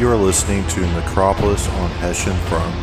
[0.00, 2.74] You are listening to Necropolis on Hessian Front.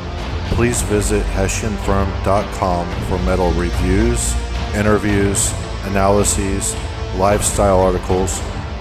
[0.53, 4.35] Please visit hessianfront.com for metal reviews,
[4.75, 5.51] interviews,
[5.85, 6.75] analyses,
[7.15, 8.39] lifestyle articles,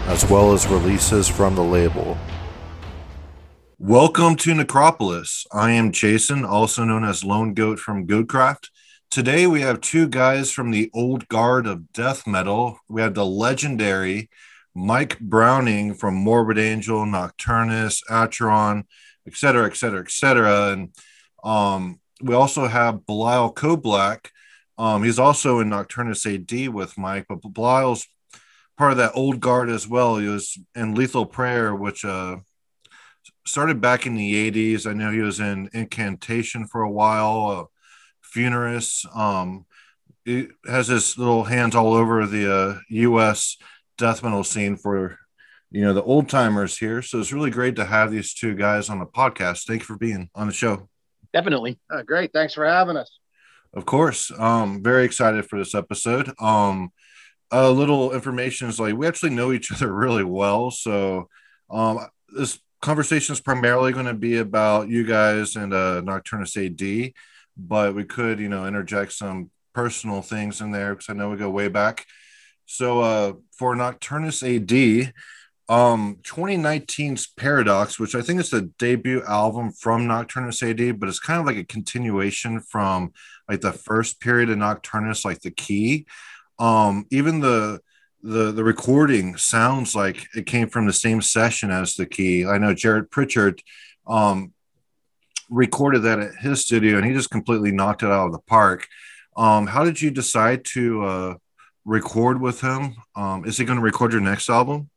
[0.09, 2.19] as well as releases from the label.
[3.79, 5.47] Welcome to Necropolis.
[5.51, 8.69] I am Jason, also known as Lone Goat from Goatcraft.
[9.11, 12.81] Today we have two guys from the old guard of death metal.
[12.87, 14.29] We have the legendary
[14.77, 18.85] Mike Browning from Morbid Angel, Nocturnus, Acheron,
[19.27, 20.73] etc., etc., etc.
[20.73, 20.95] And
[21.43, 24.27] um, we also have Belial Koblak.
[24.77, 28.07] Um, he's also in Nocturnus AD with Mike, but Belial's
[28.77, 30.19] part of that old guard as well.
[30.19, 32.37] He was in Lethal Prayer, which uh,
[33.47, 34.87] started back in the 80s.
[34.87, 37.65] I know he was in Incantation for a while, uh,
[38.23, 39.07] Funerus.
[39.17, 39.65] Um,
[40.27, 43.57] he has his little hands all over the uh, U.S
[43.99, 45.19] death metal scene for
[45.71, 47.03] you know the old timers here.
[47.03, 49.67] So it's really great to have these two guys on the podcast.
[49.67, 50.89] Thank you for being on the show.
[51.33, 51.79] Definitely.
[51.91, 52.33] Uh, great.
[52.33, 53.19] Thanks for having us.
[53.75, 54.33] Of course.
[54.39, 56.33] Um, very excited for this episode.
[56.41, 56.93] Um,
[57.51, 60.71] a little information is like we actually know each other really well.
[60.71, 61.29] So
[61.71, 67.13] um, this conversation is primarily going to be about you guys and uh, Nocturnus AD,
[67.57, 71.37] but we could, you know, interject some personal things in there because I know we
[71.37, 72.07] go way back.
[72.67, 75.13] So uh, for Nocturnus AD,
[75.69, 81.19] um 2019's Paradox, which I think is the debut album from Nocturnus AD, but it's
[81.19, 83.13] kind of like a continuation from
[83.49, 86.07] like the first period of Nocturnus, like the key.
[86.59, 87.81] Um, even the
[88.23, 92.47] the the recording sounds like it came from the same session as the key.
[92.47, 93.63] I know Jarrett Pritchard
[94.07, 94.53] um
[95.51, 98.87] recorded that at his studio and he just completely knocked it out of the park.
[99.37, 101.35] Um, how did you decide to uh
[101.87, 102.97] record with him?
[103.15, 104.91] Um, is he going to record your next album?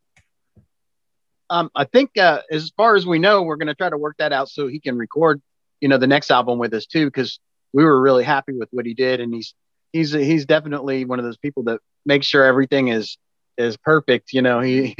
[1.48, 4.16] Um, I think uh, as far as we know, we're going to try to work
[4.18, 5.40] that out so he can record,
[5.80, 7.40] you know, the next album with us too, because
[7.72, 9.54] we were really happy with what he did, and he's
[9.92, 13.16] he's he's definitely one of those people that makes sure everything is
[13.56, 14.32] is perfect.
[14.32, 14.96] You know, he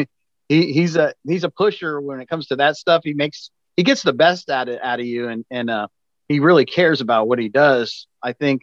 [0.49, 3.03] he he's a he's a pusher when it comes to that stuff.
[3.05, 5.89] He makes he gets the best out of out of you, and and uh,
[6.29, 8.07] he really cares about what he does.
[8.23, 8.63] I think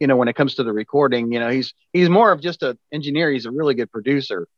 [0.00, 2.62] you know, when it comes to the recording, you know, he's he's more of just
[2.62, 3.30] an engineer.
[3.30, 4.48] He's a really good producer,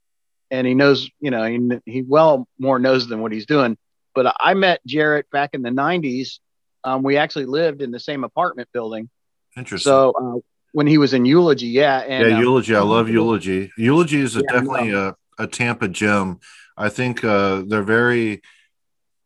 [0.51, 3.77] and he knows, you know, he, he well more knows than what he's doing.
[4.15, 6.39] But I met Jarrett back in the '90s.
[6.85, 9.11] Um, we actually lived in the same apartment building.
[9.57, 9.91] Interesting.
[9.91, 10.41] So uh,
[10.73, 12.77] when he was in Eulogy, yeah, and, yeah, um, Eulogy.
[12.77, 13.73] I love Eulogy.
[13.77, 16.39] Eulogy is a, yeah, definitely a, a Tampa gem.
[16.77, 18.43] I think uh, they're very.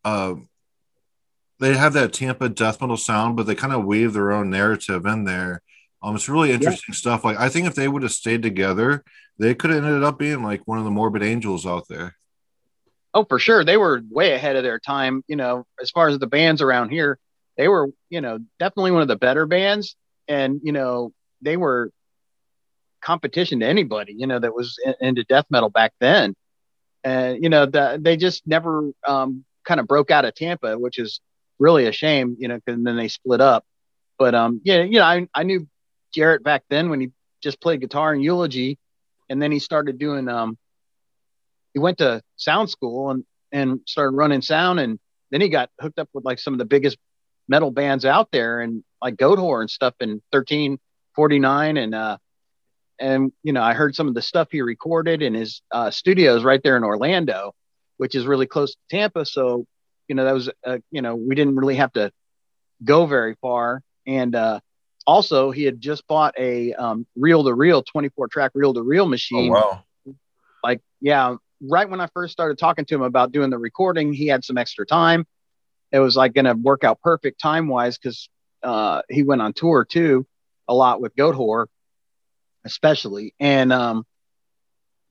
[0.03, 0.35] Uh,
[1.59, 5.05] they have that Tampa death metal sound, but they kind of weave their own narrative
[5.05, 5.61] in there.
[6.01, 6.97] Um, it's really interesting yeah.
[6.97, 7.25] stuff.
[7.25, 9.03] Like I think if they would have stayed together,
[9.39, 12.15] they could have ended up being like one of the Morbid Angels out there.
[13.13, 15.23] Oh, for sure, they were way ahead of their time.
[15.27, 17.17] You know, as far as the bands around here,
[17.57, 19.95] they were, you know, definitely one of the better bands,
[20.27, 21.91] and you know, they were
[23.01, 26.35] competition to anybody, you know, that was in, into death metal back then.
[27.03, 30.99] And you know, the, they just never um, kind of broke out of Tampa, which
[30.99, 31.21] is
[31.59, 33.65] really a shame, you know, because then they split up.
[34.17, 35.67] But um, yeah, you know, I, I knew
[36.13, 38.77] Jarrett back then when he just played guitar in Eulogy,
[39.29, 40.57] and then he started doing um
[41.73, 44.99] he went to sound school and and started running sound, and
[45.31, 46.97] then he got hooked up with like some of the biggest
[47.47, 52.17] metal bands out there, and like Goatwhore and stuff in 1349, and uh
[52.99, 56.43] and you know I heard some of the stuff he recorded in his uh, studios
[56.43, 57.53] right there in Orlando,
[57.97, 59.65] which is really close to Tampa, so
[60.07, 62.11] you know that was uh, you know we didn't really have to
[62.83, 63.81] go very far.
[64.05, 64.59] And uh
[65.07, 69.07] also he had just bought a um, reel to reel 24 track reel to reel
[69.07, 69.51] machine.
[69.55, 70.13] Oh, wow.
[70.63, 74.27] Like, yeah, right when I first started talking to him about doing the recording, he
[74.27, 75.25] had some extra time.
[75.91, 78.29] It was like going to work out perfect time wise because
[78.61, 80.27] uh, he went on tour too
[80.67, 81.67] a lot with Goat Goatwhore,
[82.65, 83.33] especially.
[83.39, 84.05] And um,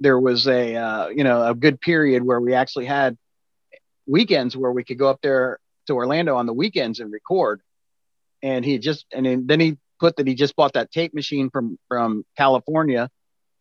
[0.00, 3.16] there was a, uh, you know, a good period where we actually had
[4.06, 7.62] weekends where we could go up there to Orlando on the weekends and record.
[8.42, 11.78] And he just, and then he put that he just bought that tape machine from
[11.88, 13.10] from California,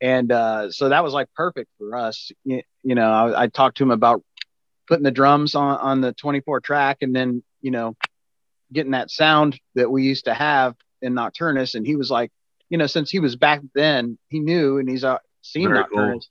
[0.02, 2.32] and uh, so that was like perfect for us.
[2.44, 4.24] You, you know, I, I, talked to him about
[4.88, 7.96] putting the drums on on the 24 track, and then you know,
[8.72, 12.32] getting that sound that we used to have in Nocturnus, and he was like,
[12.70, 16.12] you know, since he was back then, he knew, and he's uh, seen Very Nocturnus,
[16.12, 16.22] cool.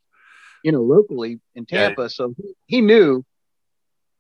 [0.63, 2.09] you know, locally in Tampa, yeah.
[2.09, 3.25] so he, he knew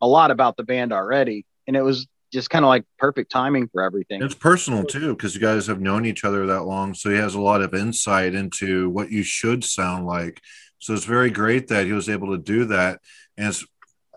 [0.00, 3.68] a lot about the band already, and it was just kind of like perfect timing
[3.68, 4.22] for everything.
[4.22, 6.92] It's personal too, because you guys have known each other that long.
[6.92, 10.42] So he has a lot of insight into what you should sound like.
[10.78, 13.00] So it's very great that he was able to do that.
[13.38, 13.56] And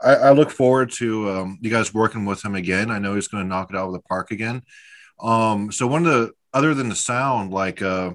[0.04, 2.92] I, I look forward to um, you guys working with him again.
[2.92, 4.64] I know he's going to knock it out of the park again.
[5.20, 8.14] Um, so one of the other than the sound, like uh,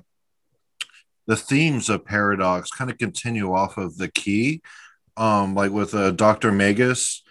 [1.27, 4.63] the themes of Paradox kind of continue off of the key,
[5.17, 7.22] um, like with uh, Doctor Magus.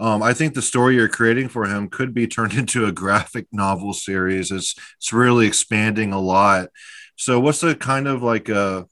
[0.00, 3.46] Um, I think the story you're creating for him could be turned into a graphic
[3.52, 4.50] novel series.
[4.50, 6.70] It's it's really expanding a lot.
[7.16, 8.84] So, what's the kind of like uh,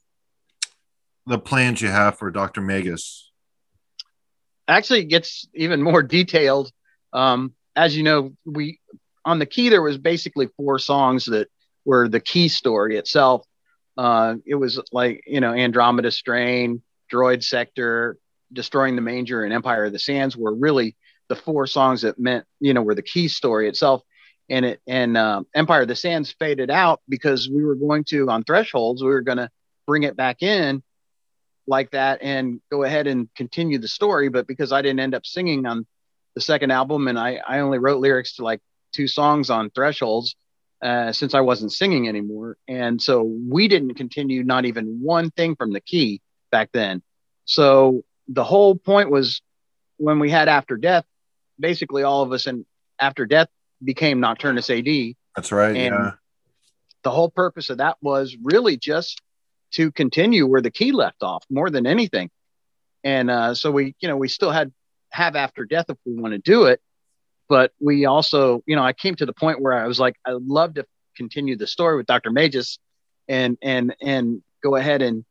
[1.26, 3.32] the plans you have for Doctor Magus?
[4.68, 6.70] Actually, it gets even more detailed.
[7.14, 8.78] Um, as you know, we
[9.24, 11.48] on the key there was basically four songs that
[11.86, 13.46] were the key story itself.
[13.96, 18.18] Uh, it was like you know Andromeda Strain, Droid Sector,
[18.52, 20.96] Destroying the Manger, and Empire of the Sands were really
[21.28, 24.02] the four songs that meant you know were the key story itself.
[24.50, 28.30] And it and uh, Empire of the Sands faded out because we were going to
[28.30, 29.50] on Thresholds we were going to
[29.86, 30.82] bring it back in
[31.66, 34.28] like that and go ahead and continue the story.
[34.28, 35.86] But because I didn't end up singing on
[36.34, 38.60] the second album and I, I only wrote lyrics to like
[38.92, 40.34] two songs on Thresholds
[40.82, 42.56] uh, since I wasn't singing anymore.
[42.66, 47.02] And so we didn't continue not even one thing from the key back then.
[47.44, 49.42] So the whole point was
[49.96, 51.04] when we had After Death,
[51.58, 52.64] basically all of us in
[53.00, 53.48] After Death
[53.82, 55.16] became Nocturnus AD.
[55.34, 55.76] That's right.
[55.76, 56.12] And yeah.
[57.04, 59.22] The whole purpose of that was really just
[59.72, 62.28] to continue where the key left off more than anything.
[63.04, 64.72] And uh, so we, you know, we still had
[65.10, 66.80] have after death if we want to do it.
[67.48, 70.34] But we also, you know, I came to the point where I was like, I'd
[70.34, 70.84] love to
[71.16, 72.30] continue the story with Dr.
[72.30, 72.78] Magus
[73.28, 75.24] and and and go ahead and,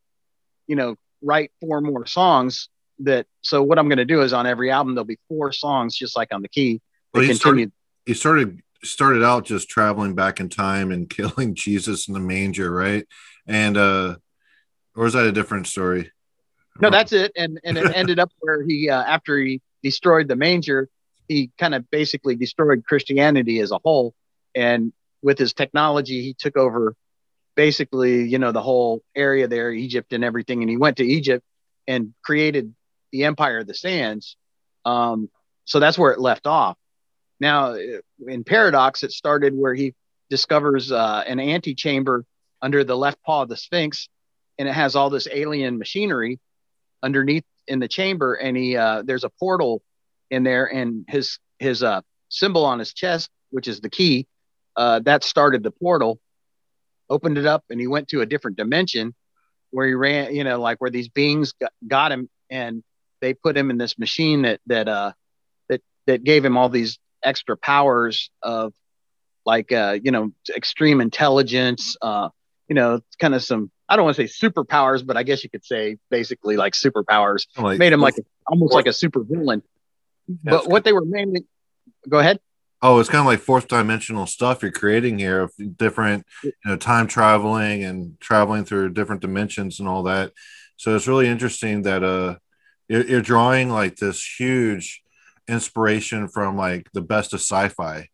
[0.68, 4.72] you know, write four more songs that so what I'm gonna do is on every
[4.72, 6.82] album there'll be four songs just like on the key.
[7.14, 7.72] Well, you started,
[8.06, 12.72] you started started out just traveling back in time and killing Jesus in the manger,
[12.72, 13.08] right?
[13.46, 14.16] And uh
[14.96, 16.12] or is that a different story?
[16.80, 17.32] No, that's it.
[17.36, 20.90] And and it ended up where he uh, after he destroyed the manger,
[21.28, 24.14] he kind of basically destroyed Christianity as a whole.
[24.56, 26.96] And with his technology, he took over
[27.56, 30.62] basically, you know, the whole area there, Egypt and everything.
[30.62, 31.44] And he went to Egypt
[31.88, 32.74] and created
[33.12, 34.36] the Empire of the Sands.
[34.86, 35.30] Um,
[35.66, 36.78] so that's where it left off.
[37.40, 37.76] Now,
[38.28, 39.94] in Paradox, it started where he
[40.30, 42.26] discovers uh, an antechamber
[42.62, 44.10] under the left paw of the Sphinx
[44.58, 46.40] and it has all this alien machinery
[47.04, 49.82] underneath in the chamber and he uh, there's a portal
[50.30, 54.28] in there and his his uh, symbol on his chest which is the key
[54.76, 56.20] uh, that started the portal
[57.10, 59.14] opened it up and he went to a different dimension
[59.72, 62.84] where he ran you know like where these beings got, got him and
[63.22, 65.12] they put him in this machine that that uh
[65.70, 68.74] that that gave him all these extra powers of
[69.46, 72.30] like uh you know extreme intelligence uh
[72.68, 75.50] you know kind of some I don't want to say superpowers, but I guess you
[75.50, 77.48] could say basically like superpowers.
[77.58, 78.16] Like, made him like
[78.46, 79.64] almost like a super villain.
[80.44, 81.46] But what they were mainly,
[82.08, 82.40] go ahead.
[82.82, 86.76] Oh, it's kind of like fourth dimensional stuff you're creating here of different, you know,
[86.76, 90.34] time traveling and traveling through different dimensions and all that.
[90.76, 92.36] So it's really interesting that uh,
[92.88, 95.02] you're, you're drawing like this huge
[95.48, 98.10] inspiration from like the best of sci-fi.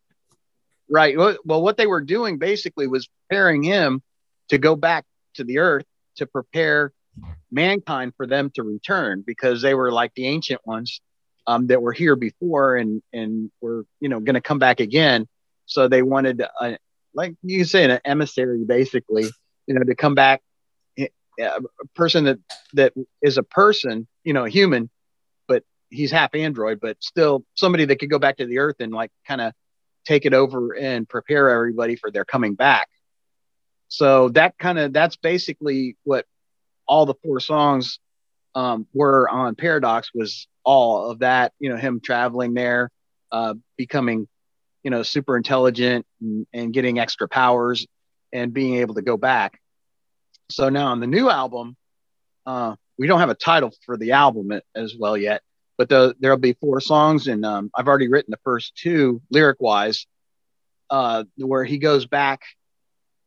[0.88, 1.16] Right.
[1.16, 4.02] Well, what they were doing basically was preparing him
[4.48, 5.04] to go back
[5.34, 5.86] to the earth
[6.16, 6.92] to prepare
[7.50, 11.00] mankind for them to return because they were like the ancient ones
[11.46, 15.26] um, that were here before and and were you know going to come back again.
[15.66, 16.78] So they wanted, a,
[17.14, 19.26] like you say, an emissary basically,
[19.66, 20.42] you know, to come back,
[21.38, 21.60] a
[21.94, 22.38] person that
[22.74, 24.90] that is a person, you know, a human,
[25.48, 28.92] but he's half android, but still somebody that could go back to the earth and
[28.92, 29.52] like kind of
[30.04, 32.88] take it over and prepare everybody for their coming back.
[33.88, 36.26] So that kind of that's basically what
[36.86, 37.98] all the four songs
[38.54, 41.52] um, were on Paradox was all of that.
[41.58, 42.90] You know, him traveling there,
[43.32, 44.28] uh, becoming
[44.82, 47.86] you know super intelligent and, and getting extra powers
[48.32, 49.60] and being able to go back.
[50.50, 51.76] So now on the new album,
[52.46, 55.42] uh, we don't have a title for the album as well yet,
[55.78, 59.60] but the, there'll be four songs, and um, I've already written the first two lyric
[59.60, 60.06] wise,
[60.90, 62.42] uh, where he goes back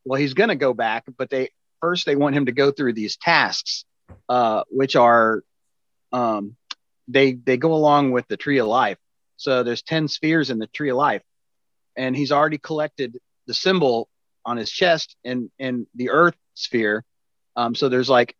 [0.07, 1.49] well, he's going to go back, but they
[1.81, 3.83] first they want him to go through these tasks,
[4.29, 5.43] uh, which are
[6.13, 6.55] um,
[7.07, 8.97] they they go along with the tree of life.
[9.35, 11.23] So there's ten spheres in the tree of life,
[11.95, 14.07] and he's already collected the symbol
[14.45, 17.03] on his chest and and the Earth sphere.
[17.57, 18.35] Um, so there's like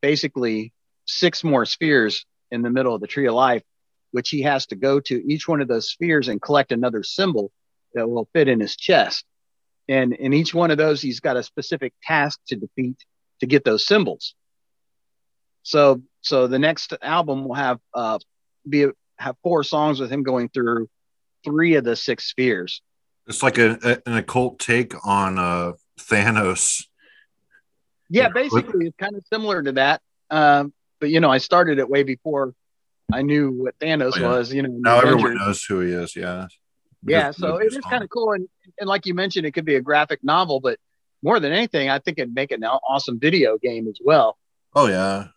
[0.00, 0.72] basically
[1.06, 3.62] six more spheres in the middle of the tree of life,
[4.12, 7.50] which he has to go to each one of those spheres and collect another symbol
[7.94, 9.24] that will fit in his chest
[9.88, 12.96] and in each one of those he's got a specific task to defeat
[13.40, 14.36] to get those symbols
[15.64, 18.16] so so the next album will have uh
[18.68, 18.86] be
[19.20, 20.88] have four songs with him going through
[21.44, 22.82] three of the six spheres.
[23.26, 26.86] It's like a, a an occult take on uh, Thanos.
[28.10, 30.02] Yeah, basically, it's kind of similar to that.
[30.30, 32.54] Um, but you know, I started it way before
[33.12, 34.28] I knew what Thanos oh, yeah.
[34.28, 34.52] was.
[34.52, 36.14] You know, now everyone knows who he is.
[36.14, 36.48] Yeah.
[37.02, 38.46] Yeah, so it is kind of cool, and
[38.78, 40.78] and like you mentioned, it could be a graphic novel, but
[41.22, 44.36] more than anything, I think it'd make an awesome video game as well.
[44.74, 45.28] Oh yeah,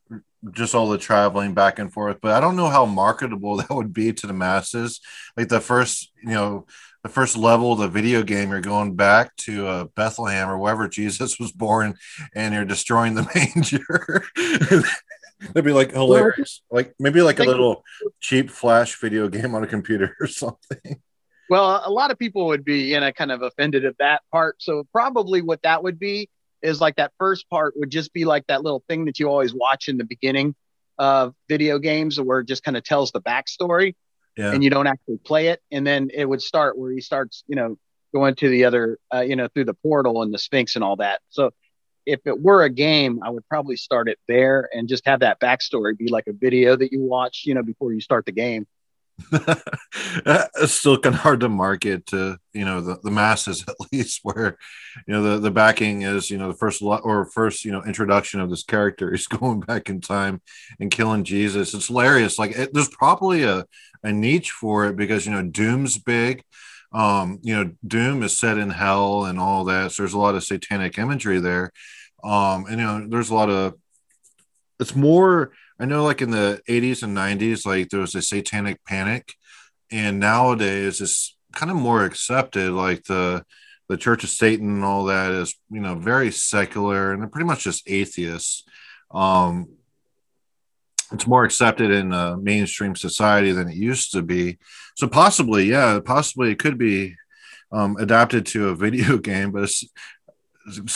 [0.51, 2.18] just all the traveling back and forth.
[2.22, 5.00] But I don't know how marketable that would be to the masses.
[5.38, 6.65] Like the first, you know,
[7.03, 10.88] the first level of the video game, you're going back to uh, Bethlehem or wherever
[10.88, 11.95] Jesus was born,
[12.33, 14.24] and you're destroying the manger.
[15.48, 16.62] That'd be like hilarious.
[16.72, 17.83] Like maybe like a little
[18.22, 21.01] cheap flash video game on a computer or something.
[21.50, 24.62] Well, a lot of people would be, you know, kind of offended at that part.
[24.62, 26.29] So probably what that would be
[26.62, 29.53] is like that first part would just be like that little thing that you always
[29.53, 30.55] watch in the beginning
[30.98, 33.95] of video games where it just kind of tells the backstory
[34.38, 34.52] yeah.
[34.52, 35.62] and you don't actually play it.
[35.72, 37.78] And then it would start where he starts, you know,
[38.13, 40.98] going to the other, uh, you know, through the portal and the Sphinx and all
[40.98, 41.22] that.
[41.30, 41.52] So
[42.06, 45.40] if it were a game, I would probably start it there and just have that
[45.40, 48.68] backstory be like a video that you watch, you know, before you start the game.
[49.32, 54.20] it's still kind of hard to market to you know the, the masses at least
[54.24, 54.58] where
[55.08, 58.39] you know the, the backing is you know the first or first you know introduction
[58.39, 60.41] of this character is going back in time
[60.79, 61.74] and killing jesus.
[61.74, 62.39] It's hilarious.
[62.39, 63.65] Like it, there's probably a,
[64.03, 66.43] a niche for it because you know doom's big.
[66.91, 70.36] Um you know doom is set in hell and all that so there's a lot
[70.36, 71.72] of satanic imagery there.
[72.24, 73.75] Um and you know there's a lot of
[74.79, 75.51] it's more
[75.84, 79.34] I know like in the 80s and 90s, like there was a satanic panic.
[79.92, 82.72] And nowadays it's kind of more accepted.
[82.72, 83.44] Like the
[83.90, 87.48] the Church of Satan and all that is, you know, very secular and they're pretty
[87.48, 88.63] much just atheists.
[89.12, 89.74] Um,
[91.12, 94.60] it's more accepted in uh, mainstream society than it used to be.
[94.96, 97.18] So possibly, yeah, possibly it could be
[97.74, 99.84] um, adapted to a video game, but it's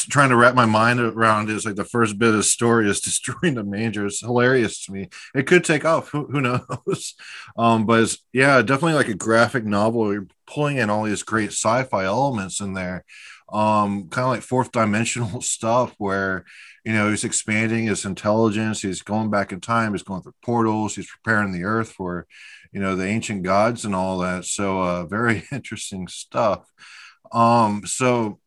[0.09, 3.55] trying to wrap my mind around is like the first bit of story is destroying
[3.55, 4.05] the manger.
[4.05, 5.09] It's hilarious to me.
[5.36, 6.09] It could take off.
[6.09, 7.15] Who, who knows?
[7.57, 10.13] Um, but it's, yeah, definitely like a graphic novel.
[10.13, 13.03] You're pulling in all these great sci-fi elements in there.
[13.51, 16.45] Um, kind of like fourth dimensional stuff where
[16.86, 18.81] you know he's expanding his intelligence.
[18.81, 19.93] He's going back in time.
[19.93, 20.95] He's going through portals.
[20.95, 22.27] He's preparing the earth for
[22.71, 24.45] you know the ancient gods and all that.
[24.45, 26.69] So uh, very interesting stuff.
[27.31, 28.39] Um, so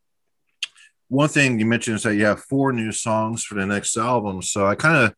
[1.11, 4.41] one thing you mentioned is that you have four new songs for the next album.
[4.41, 5.15] So I kind of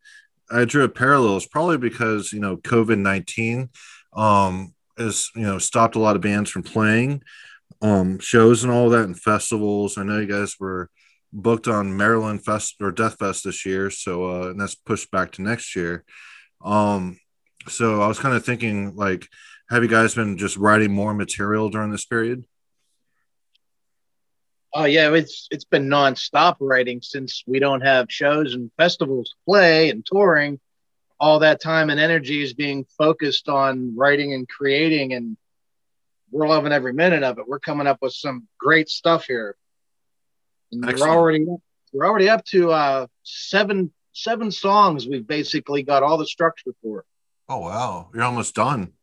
[0.50, 1.38] I drew a parallel.
[1.38, 3.70] It's probably because you know COVID nineteen
[4.14, 7.22] um, has you know stopped a lot of bands from playing
[7.84, 10.00] um, shows and all that and festivals.
[10.00, 10.90] I know you guys were
[11.32, 15.34] booked on Maryland Fest or Death Fest this year, so uh, and that's pushed back
[15.34, 16.04] to next year.
[16.66, 17.20] Um,
[17.68, 19.28] so I was kind of thinking like,
[19.70, 22.46] have you guys been just writing more material during this period?
[24.74, 29.36] Oh yeah, it's it's been nonstop writing since we don't have shows and festivals to
[29.46, 30.60] play and touring.
[31.20, 35.38] All that time and energy is being focused on writing and creating, and
[36.32, 37.48] we're loving every minute of it.
[37.48, 39.56] We're coming up with some great stuff here.
[40.72, 41.46] And we're already
[41.94, 45.08] we're already up to uh, seven seven songs.
[45.08, 47.06] We've basically got all the structure for.
[47.48, 48.94] Oh wow, you're almost done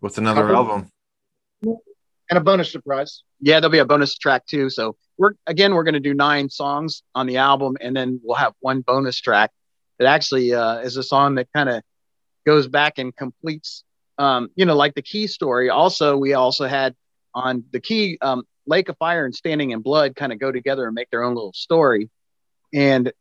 [0.00, 0.90] with another album
[2.34, 3.22] and a bonus surprise.
[3.40, 4.68] Yeah, there'll be a bonus track too.
[4.68, 8.36] So we're again we're going to do nine songs on the album, and then we'll
[8.36, 9.52] have one bonus track
[9.98, 11.82] that actually uh, is a song that kind of
[12.44, 13.84] goes back and completes,
[14.18, 15.70] um, you know, like the key story.
[15.70, 16.96] Also, we also had
[17.34, 20.86] on the key um, Lake of Fire and Standing in Blood kind of go together
[20.86, 22.10] and make their own little story.
[22.72, 23.12] And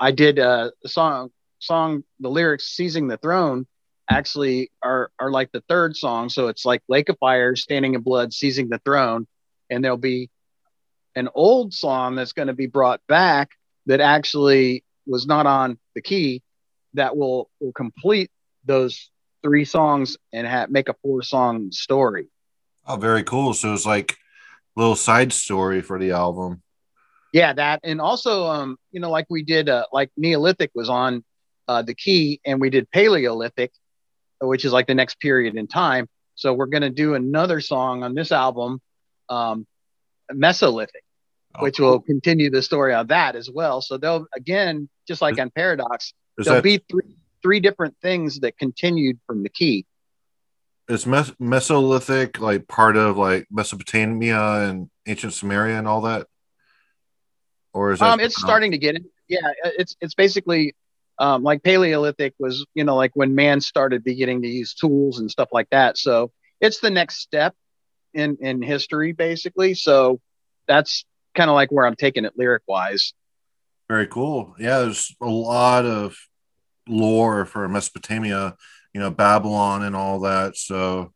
[0.00, 3.66] I did uh, the song song the lyrics "Seizing the Throne."
[4.12, 6.28] Actually are are like the third song.
[6.28, 9.26] So it's like Lake of Fire, Standing in Blood, Seizing the Throne,
[9.70, 10.30] and there'll be
[11.16, 13.50] an old song that's going to be brought back
[13.86, 16.42] that actually was not on the key
[16.94, 18.30] that will will complete
[18.64, 19.10] those
[19.42, 22.28] three songs and have, make a four song story.
[22.86, 23.54] Oh, very cool.
[23.54, 24.12] So it's like
[24.76, 26.62] a little side story for the album.
[27.32, 31.24] Yeah, that and also um, you know, like we did uh like Neolithic was on
[31.66, 33.72] uh the key and we did Paleolithic
[34.46, 36.08] which is like the next period in time.
[36.34, 38.80] So we're going to do another song on this album,
[39.28, 39.66] um,
[40.30, 40.88] Mesolithic,
[41.54, 41.90] oh, which cool.
[41.90, 43.80] will continue the story of that as well.
[43.82, 48.40] So they'll again, just like is, on Paradox, there'll that, be three three different things
[48.40, 49.84] that continued from the key.
[50.88, 56.26] Is Mes- Mesolithic like part of like Mesopotamia and ancient Sumeria and all that?
[57.74, 59.02] Or is that um, it's starting to get it.
[59.28, 60.74] Yeah, it's it's basically
[61.18, 65.30] um, like Paleolithic was, you know, like when man started beginning to use tools and
[65.30, 65.98] stuff like that.
[65.98, 67.54] So it's the next step
[68.14, 69.74] in in history, basically.
[69.74, 70.20] So
[70.66, 71.04] that's
[71.34, 73.12] kind of like where I'm taking it lyric wise.
[73.88, 74.54] Very cool.
[74.58, 76.16] Yeah, there's a lot of
[76.88, 78.56] lore for Mesopotamia,
[78.92, 80.56] you know, Babylon and all that.
[80.56, 81.12] So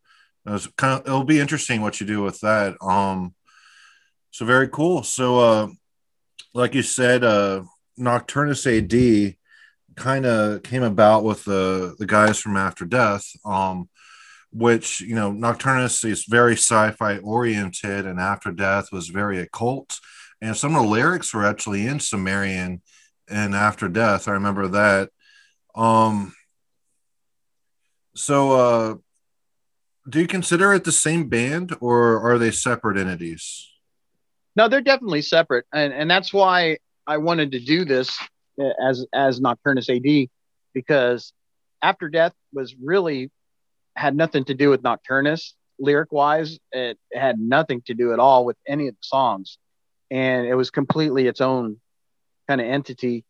[0.47, 2.76] it's kind of it'll be interesting what you do with that.
[2.83, 3.35] Um,
[4.31, 5.03] so very cool.
[5.03, 5.69] So, uh,
[6.53, 7.62] like you said, uh,
[7.99, 9.37] Nocturnus AD
[9.97, 13.88] kind of came about with the the guys from After Death, um,
[14.53, 19.99] which you know Nocturnus is very sci-fi oriented, and After Death was very occult,
[20.41, 22.83] and some of the lyrics were actually in Sumerian
[23.29, 24.29] and After Death.
[24.29, 25.11] I remember that.
[25.75, 26.35] Um,
[28.15, 28.95] so, uh,
[30.09, 33.69] do you consider it the same band, or are they separate entities?
[34.55, 38.17] No, they're definitely separate, and and that's why I wanted to do this
[38.58, 40.28] as as Nocturnus AD
[40.75, 41.32] because
[41.82, 43.30] After Death was really
[43.94, 46.58] had nothing to do with Nocturnus lyric wise.
[46.72, 49.58] It had nothing to do at all with any of the songs,
[50.10, 51.80] and it was completely its own
[52.48, 53.25] kind of entity.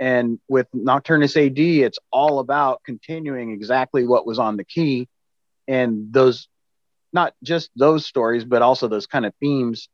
[0.00, 5.08] And with Nocturnus AD, it's all about continuing exactly what was on the key,
[5.68, 6.48] and those
[7.12, 9.88] not just those stories, but also those kind of themes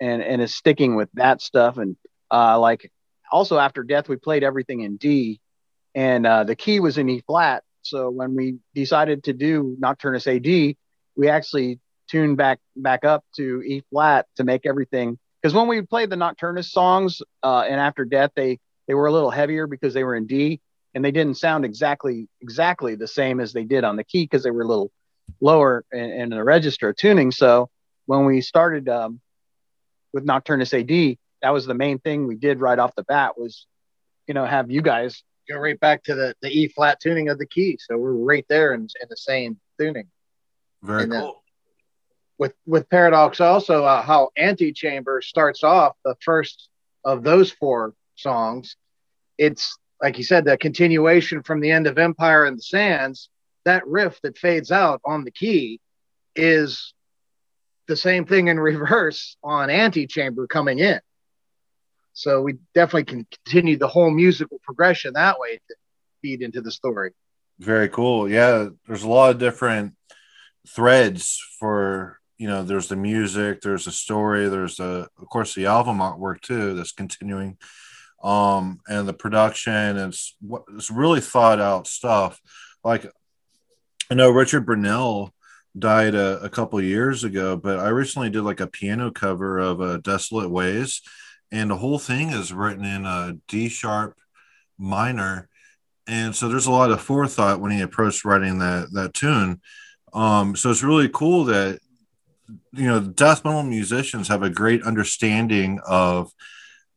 [0.00, 1.96] and and is sticking with that stuff and
[2.30, 2.90] uh, like
[3.30, 5.40] also after death we played everything in d
[5.94, 7.62] and uh, the key was in e flat.
[7.82, 10.76] So when we decided to do nocturnus ad
[11.16, 15.18] we actually tuned back back up to e flat to make everything.
[15.40, 19.12] Because when we played the nocturnus songs uh, and after death they they were a
[19.12, 20.60] little heavier because they were in d
[20.94, 24.42] and they didn't sound exactly exactly the same as they did on the key because
[24.42, 24.90] they were a little
[25.40, 27.30] lower in, in the register tuning.
[27.30, 27.68] So
[28.06, 29.20] when we started um,
[30.12, 33.66] with Nocturnus AD, that was the main thing we did right off the bat was,
[34.26, 37.38] you know, have you guys go right back to the, the E flat tuning of
[37.38, 37.78] the key.
[37.80, 40.08] So we're right there in, in the same tuning.
[40.82, 41.42] Very and cool.
[42.38, 46.68] with with Paradox also uh, how Antechamber starts off the first
[47.04, 48.76] of those four songs.
[49.38, 53.28] It's like you said, the continuation from the end of Empire and the Sands.
[53.64, 55.80] That riff that fades out on the key
[56.36, 56.94] is
[57.86, 61.00] the same thing in reverse on Antechamber coming in.
[62.18, 65.74] So we definitely can continue the whole musical progression that way to
[66.20, 67.12] feed into the story.
[67.60, 68.28] Very cool.
[68.28, 69.94] Yeah, there's a lot of different
[70.68, 72.64] threads for you know.
[72.64, 76.90] There's the music, there's the story, there's the of course the album artwork too that's
[76.90, 77.56] continuing,
[78.24, 79.96] um, and the production.
[79.96, 82.40] It's what it's really thought out stuff.
[82.82, 83.06] Like
[84.10, 85.30] I know Richard Brunelle
[85.78, 89.80] died a, a couple years ago, but I recently did like a piano cover of
[89.80, 91.00] uh, Desolate Ways,
[91.50, 94.16] and the whole thing is written in a D sharp
[94.78, 95.48] minor.
[96.06, 99.60] And so there's a lot of forethought when he approached writing that that tune.
[100.12, 101.80] Um, so it's really cool that
[102.72, 106.30] you know death metal musicians have a great understanding of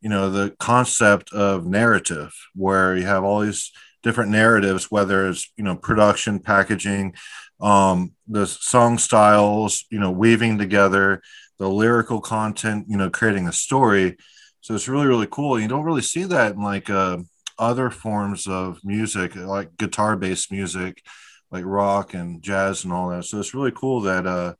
[0.00, 3.70] you know the concept of narrative, where you have all these
[4.02, 7.14] different narratives, whether it's you know production, packaging,
[7.60, 11.22] um, the song styles, you know, weaving together
[11.58, 14.16] the lyrical content, you know, creating a story.
[14.62, 15.60] So it's really, really cool.
[15.60, 17.18] You don't really see that in like uh,
[17.58, 21.02] other forms of music, like guitar based music,
[21.50, 23.24] like rock and jazz and all that.
[23.24, 24.54] So it's really cool that uh,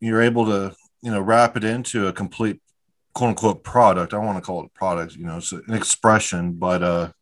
[0.00, 2.60] you're able to, you know, wrap it into a complete
[3.14, 4.12] quote unquote product.
[4.12, 7.12] I want to call it a product, you know, it's an expression, but uh,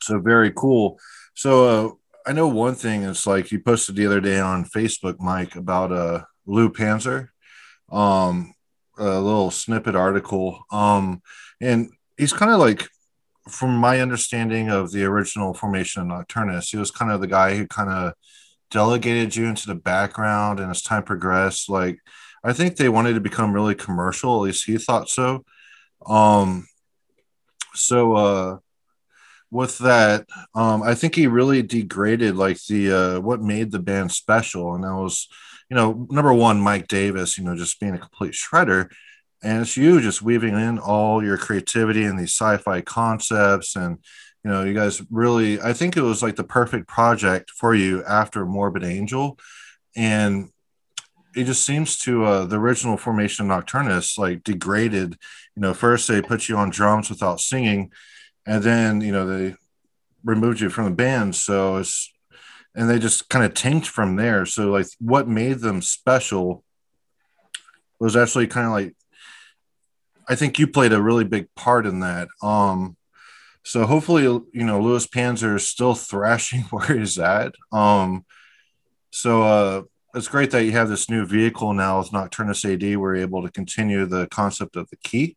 [0.00, 0.98] so very cool.
[1.34, 1.90] So, uh,
[2.26, 5.92] I know one thing is like you posted the other day on Facebook, Mike, about
[5.92, 7.28] uh Lou Panzer,
[7.92, 8.53] um,
[8.98, 10.64] a little snippet article.
[10.70, 11.22] Um,
[11.60, 12.88] and he's kind of like,
[13.48, 17.56] from my understanding of the original formation of Nocturnus, he was kind of the guy
[17.56, 18.14] who kind of
[18.70, 21.98] delegated you into the background, and as time progressed, like
[22.42, 24.36] I think they wanted to become really commercial.
[24.36, 25.44] At least he thought so.
[26.06, 26.66] Um,
[27.74, 28.58] so uh
[29.50, 30.26] with that,
[30.56, 34.82] um, I think he really degraded like the uh, what made the band special, and
[34.82, 35.28] that was,
[35.70, 38.90] you know, number one, Mike Davis, you know, just being a complete shredder,
[39.42, 43.98] and it's you just weaving in all your creativity and these sci-fi concepts, and
[44.42, 48.04] you know, you guys really, I think it was like the perfect project for you
[48.04, 49.38] after Morbid Angel,
[49.96, 50.50] and
[51.34, 55.16] it just seems to uh, the original formation of Nocturnus like degraded.
[55.56, 57.90] You know, first they put you on drums without singing
[58.46, 59.54] and then you know they
[60.24, 62.12] removed you from the band so it's
[62.74, 66.64] and they just kind of tanked from there so like what made them special
[68.00, 68.94] was actually kind of like
[70.28, 72.96] i think you played a really big part in that um
[73.64, 77.54] so hopefully, you know, Louis Panzer is still thrashing where he's at.
[77.72, 78.24] Um,
[79.10, 79.82] so uh,
[80.14, 82.98] it's great that you have this new vehicle now with Nocturnus AD.
[82.98, 85.36] We're able to continue the concept of the key.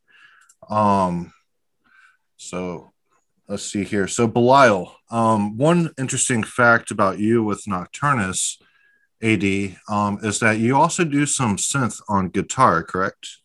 [0.69, 1.31] Um,
[2.35, 2.91] so
[3.47, 4.07] let's see here.
[4.07, 8.57] So Belial, um, one interesting fact about you with Nocturnus
[9.21, 13.37] AD um, is that you also do some synth on guitar, correct?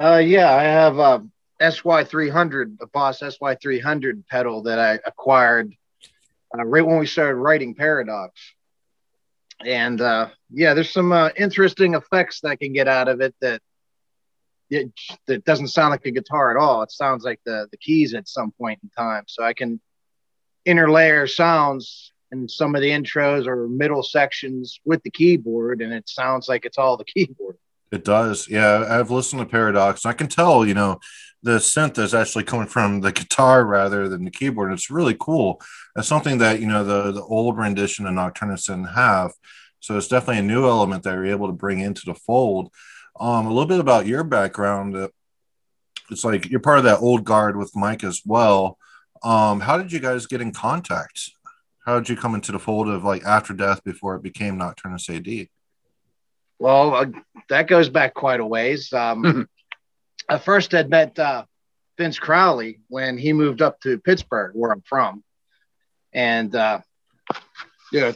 [0.00, 1.24] Uh, yeah, I have a
[1.60, 5.74] SY300, the Boss SY300 pedal that I acquired
[6.58, 8.32] uh, right when we started writing Paradox.
[9.64, 13.34] And uh, yeah, there's some uh, interesting effects that I can get out of it
[13.40, 13.60] that
[14.70, 14.92] it,
[15.26, 16.82] that doesn't sound like a guitar at all.
[16.82, 19.24] It sounds like the the keys at some point in time.
[19.26, 19.80] So I can
[20.66, 26.08] interlayer sounds in some of the intros or middle sections with the keyboard, and it
[26.08, 27.56] sounds like it's all the keyboard.
[27.90, 28.48] It does.
[28.48, 30.06] Yeah, I've listened to Paradox.
[30.06, 31.00] I can tell, you know,
[31.42, 34.72] the synth is actually coming from the guitar rather than the keyboard.
[34.72, 35.60] It's really cool.
[35.96, 39.32] It's something that, you know, the, the old rendition of Nocturnus didn't have.
[39.80, 42.70] So it's definitely a new element that you're able to bring into the fold.
[43.20, 44.96] Um, a little bit about your background.
[44.96, 45.08] Uh,
[46.10, 48.78] it's like you're part of that old guard with Mike as well.
[49.22, 51.30] Um, how did you guys get in contact?
[51.84, 55.10] How did you come into the fold of like after death before it became Nocturnus
[55.14, 55.48] AD?
[56.58, 57.06] Well, uh,
[57.50, 58.92] that goes back quite a ways.
[58.92, 59.46] Um,
[60.28, 61.44] I first had met uh,
[61.98, 65.22] Vince Crowley when he moved up to Pittsburgh, where I'm from,
[66.12, 66.80] and uh,
[67.92, 68.14] you know,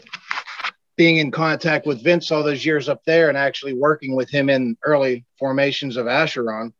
[0.97, 4.49] being in contact with Vince all those years up there, and actually working with him
[4.49, 6.73] in early formations of Acheron.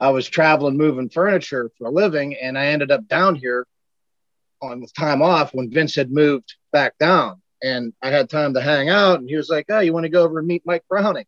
[0.00, 3.66] I was traveling, moving furniture for a living, and I ended up down here
[4.60, 8.60] on the time off when Vince had moved back down and I had time to
[8.60, 9.20] hang out.
[9.20, 11.26] And he was like, "Oh, you want to go over and meet Mike Browning?"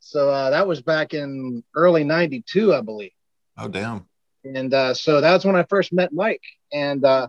[0.00, 3.12] So uh, that was back in early '92, I believe.
[3.58, 4.06] Oh, damn!
[4.44, 7.28] And uh, so that's when I first met Mike, and uh,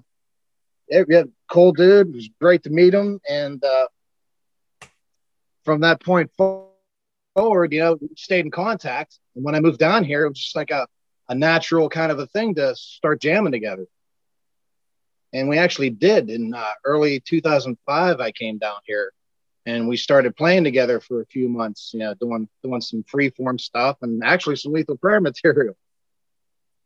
[0.89, 2.09] yeah, cool dude.
[2.09, 3.87] It was great to meet him, and uh,
[5.63, 9.19] from that point forward, you know, we stayed in contact.
[9.35, 10.87] And when I moved down here, it was just like a
[11.29, 13.87] a natural kind of a thing to start jamming together
[15.33, 19.11] and we actually did in uh, early 2005 i came down here
[19.65, 23.29] and we started playing together for a few months you know doing doing some free
[23.29, 25.75] form stuff and actually some lethal prayer material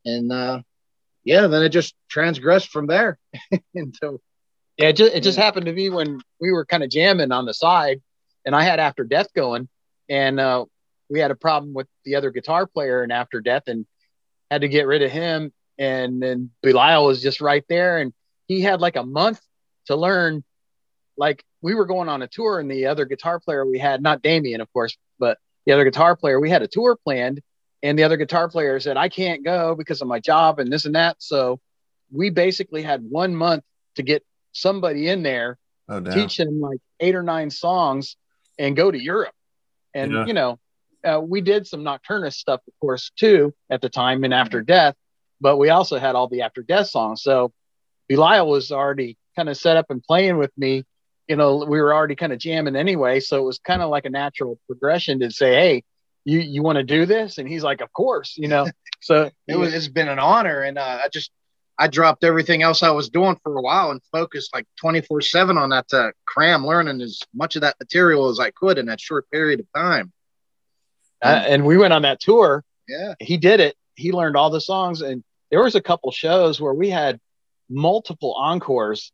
[0.05, 0.61] and uh
[1.23, 3.19] yeah then it just transgressed from there
[3.73, 4.19] into
[4.79, 7.45] yeah it just, it just happened to me when we were kind of jamming on
[7.45, 8.01] the side
[8.45, 9.69] and i had after death going
[10.09, 10.65] and uh
[11.09, 13.85] we had a problem with the other guitar player and after death and
[14.49, 18.13] had to get rid of him and then Belial was just right there and
[18.49, 19.39] he had like a month
[19.85, 20.43] to learn.
[21.17, 24.21] Like we were going on a tour, and the other guitar player we had, not
[24.21, 27.41] Damien, of course, but the other guitar player, we had a tour planned,
[27.83, 30.85] and the other guitar player said, I can't go because of my job and this
[30.85, 31.17] and that.
[31.19, 31.59] So
[32.11, 33.63] we basically had one month
[33.95, 35.57] to get somebody in there,
[35.87, 38.15] oh, teach them like eight or nine songs,
[38.57, 39.33] and go to Europe.
[39.93, 40.25] And, yeah.
[40.25, 40.59] you know,
[41.03, 44.95] uh, we did some Nocturnus stuff, of course, too, at the time and after death,
[45.39, 47.23] but we also had all the after death songs.
[47.23, 47.51] So
[48.07, 50.83] Belial was already kind of set up and playing with me.
[51.27, 54.05] You know, we were already kind of jamming anyway, so it was kind of like
[54.05, 55.83] a natural progression to say, "Hey,
[56.25, 58.67] you you want to do this?" And he's like, "Of course," you know.
[59.01, 61.31] So it was, it's been an honor, and uh, I just
[61.79, 65.57] I dropped everything else I was doing for a while and focused like 24 7
[65.57, 68.99] on that to cram learning as much of that material as I could in that
[68.99, 70.11] short period of time.
[71.21, 72.65] Uh, and we went on that tour.
[72.87, 73.13] Yeah.
[73.19, 73.75] He did it.
[73.95, 75.01] He learned all the songs.
[75.01, 77.17] And there was a couple shows where we had
[77.69, 79.13] multiple encores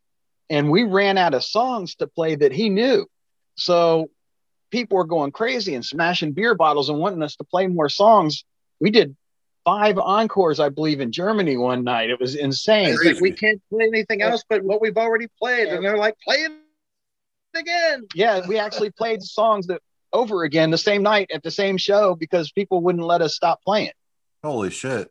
[0.49, 3.05] and we ran out of songs to play that he knew.
[3.55, 4.09] So
[4.71, 8.43] people were going crazy and smashing beer bottles and wanting us to play more songs.
[8.79, 9.15] We did
[9.65, 12.09] five encores, I believe, in Germany one night.
[12.09, 12.95] It was insane.
[13.03, 15.67] Like, we can't play anything else but what we've already played.
[15.67, 16.51] And they're like, play it
[17.55, 18.07] again.
[18.13, 19.81] Yeah, we actually played songs that
[20.13, 23.61] over again the same night at the same show because people wouldn't let us stop
[23.63, 23.91] playing.
[24.43, 25.09] Holy shit.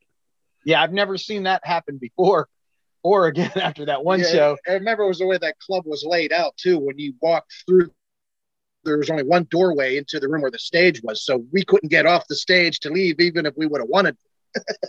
[0.64, 2.49] Yeah, I've never seen that happen before.
[3.05, 4.57] or again after that one yeah, show.
[4.67, 6.79] I remember it was the way that club was laid out too.
[6.79, 7.93] When you walked through,
[8.83, 11.90] there was only one doorway into the room where the stage was, so we couldn't
[11.90, 14.17] get off the stage to leave, even if we would have wanted.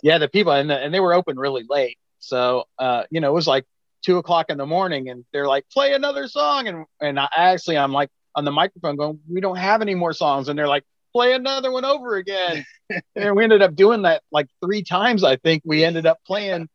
[0.03, 3.29] Yeah, the people and the, and they were open really late, so uh, you know
[3.29, 3.65] it was like
[4.03, 7.77] two o'clock in the morning, and they're like, "Play another song," and and I, actually
[7.77, 10.83] I'm like on the microphone going, "We don't have any more songs," and they're like,
[11.13, 12.65] "Play another one over again,"
[13.15, 15.23] and we ended up doing that like three times.
[15.23, 16.69] I think we ended up playing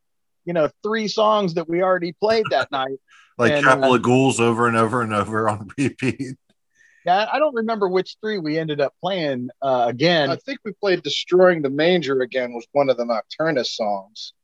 [0.44, 2.98] you know, three songs that we already played that night.
[3.38, 6.36] like and, Chapel uh, of Ghouls over and over and over on repeat.
[7.06, 10.30] Yeah, I don't remember which three we ended up playing uh, again.
[10.30, 14.34] I think we played "Destroying the Manger" again was one of the Nocturnus songs.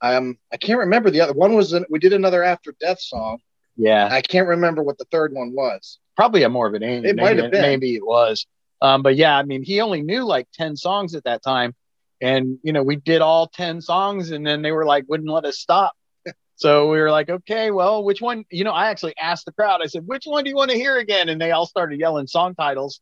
[0.00, 1.54] Um, I can't remember the other one.
[1.54, 3.38] Was we did another After Death song.
[3.76, 5.98] Yeah, I can't remember what the third one was.
[6.16, 7.10] Probably a Morbid Angel.
[7.10, 7.62] It might have been.
[7.62, 8.46] Maybe it was.
[8.82, 11.74] Um, but yeah, I mean, he only knew like ten songs at that time,
[12.20, 15.44] and you know, we did all ten songs, and then they were like, wouldn't let
[15.44, 15.92] us stop.
[16.60, 18.44] So we were like, okay, well, which one?
[18.50, 19.80] You know, I actually asked the crowd.
[19.82, 21.30] I said, which one do you want to hear again?
[21.30, 23.00] And they all started yelling song titles,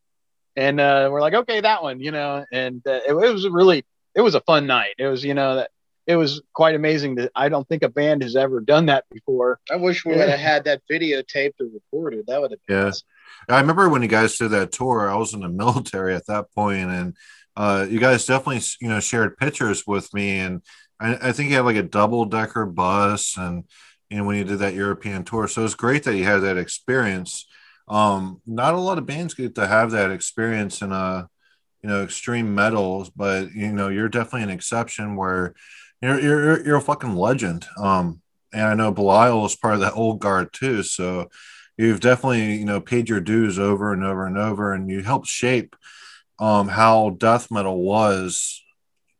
[0.54, 2.00] and uh, we're like, okay, that one.
[2.00, 4.94] You know, and uh, it, it was really, it was a fun night.
[4.96, 5.72] It was, you know, that
[6.06, 9.58] it was quite amazing that I don't think a band has ever done that before.
[9.68, 12.26] I wish we would have had that videotaped or recorded.
[12.28, 12.86] That would have been yeah.
[12.86, 13.06] Awesome.
[13.48, 16.52] I remember when you guys did that tour, I was in the military at that
[16.54, 17.16] point, and
[17.56, 20.62] uh, you guys definitely you know shared pictures with me, and
[21.00, 23.64] I, I think you had like a double decker bus, and
[24.10, 26.58] you know when you did that European tour, so it's great that you had that
[26.58, 27.46] experience.
[27.88, 31.28] Um, not a lot of bands get to have that experience in a
[31.82, 35.54] you know extreme metals, but you know you're definitely an exception where
[36.02, 37.66] you're you're you're a fucking legend.
[37.78, 38.20] Um,
[38.52, 40.82] and I know Belial is part of that old guard too.
[40.82, 41.28] So
[41.76, 45.28] you've definitely you know paid your dues over and over and over, and you helped
[45.28, 45.76] shape
[46.38, 48.62] um, how death metal was,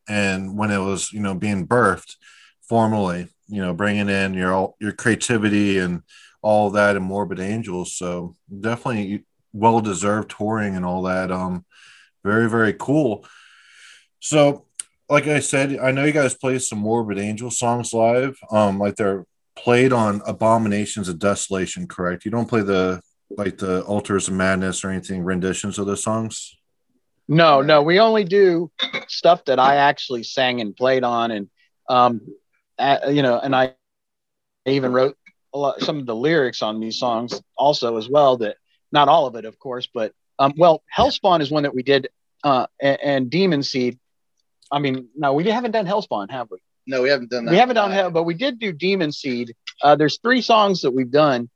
[0.09, 2.17] and when it was you know being birthed
[2.69, 3.29] formally.
[3.51, 6.03] You know, bringing in your your creativity and
[6.43, 7.95] all that and Morbid Angels.
[7.95, 11.33] So definitely well deserved touring and all that.
[11.33, 11.65] Um,
[12.23, 13.25] very very cool.
[14.21, 14.67] So
[15.09, 18.39] like I said, I know you guys play some Morbid Angel songs live.
[18.51, 19.25] Um, like they're
[19.57, 22.27] played on Abominations of Desolation, correct?
[22.27, 26.58] You don't play the like the Altars of Madness or anything renditions of those songs.
[27.29, 28.71] No, no, we only do
[29.09, 31.51] stuff that I actually sang and played on, and
[31.89, 32.21] um,
[32.79, 33.75] uh, you know, and I
[34.65, 35.17] even wrote
[35.53, 38.39] a lot some of the lyrics on these songs also as well.
[38.39, 38.57] That
[38.93, 42.09] not all of it, of course, but um, well, Hellspawn is one that we did,
[42.45, 43.99] uh, and, and Demon Seed
[44.71, 46.59] I mean, no, we haven't done Hellspawn, have we?
[46.87, 47.51] No, we haven't done that.
[47.51, 49.55] We haven't done Hell, but we did do Demon Seed.
[49.83, 51.49] Uh, there's three songs that we've done,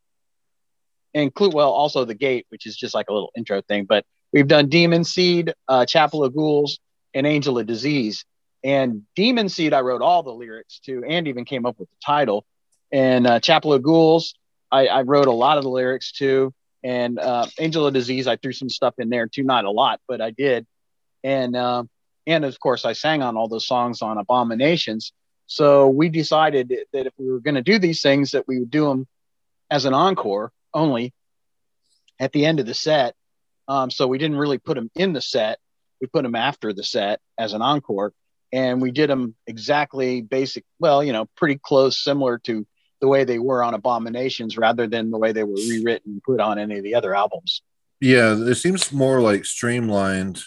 [1.15, 3.85] include well, also the Gate, which is just like a little intro thing.
[3.85, 6.79] But we've done Demon Seed, uh, Chapel of Ghouls,
[7.15, 8.25] and Angel of Disease.
[8.65, 11.97] And Demon Seed, I wrote all the lyrics to, and even came up with the
[12.05, 12.45] title.
[12.93, 14.35] And uh, Chapel of Ghouls,
[14.71, 16.55] I, I, wrote a lot of the lyrics to.
[16.85, 20.01] And uh, Angel of Disease, I threw some stuff in there too, not a lot,
[20.07, 20.67] but I did.
[21.25, 21.89] And um,
[22.27, 25.13] and of course i sang on all those songs on abominations
[25.47, 28.71] so we decided that if we were going to do these things that we would
[28.71, 29.07] do them
[29.71, 31.13] as an encore only
[32.19, 33.15] at the end of the set
[33.69, 35.59] um, so we didn't really put them in the set.
[36.01, 38.13] We put them after the set as an encore
[38.53, 42.67] and we did them exactly basic well you know pretty close similar to
[43.01, 46.41] the way they were on abominations rather than the way they were rewritten and put
[46.41, 47.63] on any of the other albums.
[48.01, 50.41] Yeah it seems more like streamlined.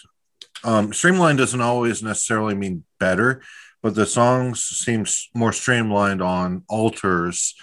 [0.64, 3.42] Um, streamlined doesn't always necessarily mean better,
[3.82, 7.54] but the songs seem more streamlined on altars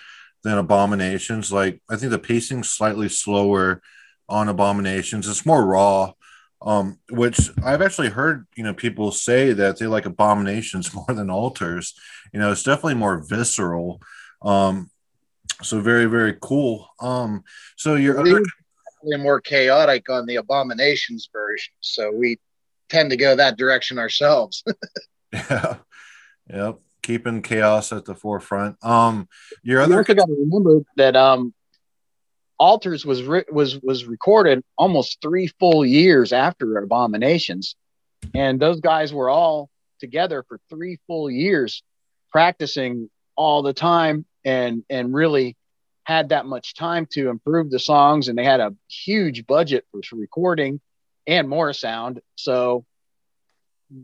[0.44, 1.52] than abominations.
[1.52, 3.82] Like I think the pacing's slightly slower
[4.30, 5.28] on abominations.
[5.28, 6.14] It's more raw,
[6.62, 11.30] um, which I've actually heard you know people say that they like abominations more than
[11.30, 11.94] altars.
[12.32, 14.02] You know, it's definitely more visceral.
[14.42, 14.90] Um,
[15.62, 16.90] so very very cool.
[17.00, 17.44] Um,
[17.76, 18.42] so your other
[19.06, 21.74] more chaotic on the abominations version.
[21.82, 22.40] So we
[22.90, 24.64] tend to go that direction ourselves.
[25.34, 25.78] yeah.
[26.50, 26.80] Yep.
[27.02, 28.84] Keeping chaos at the forefront.
[28.84, 29.28] Um,
[29.62, 29.94] your other.
[29.94, 31.54] You also got to remember that um,
[32.64, 37.76] Altars was re- was was recorded almost three full years after Abominations,
[38.34, 41.84] and those guys were all together for three full years,
[42.32, 45.58] practicing all the time, and and really
[46.06, 50.16] had that much time to improve the songs, and they had a huge budget for
[50.16, 50.80] recording
[51.28, 52.22] and more sound.
[52.36, 52.86] So,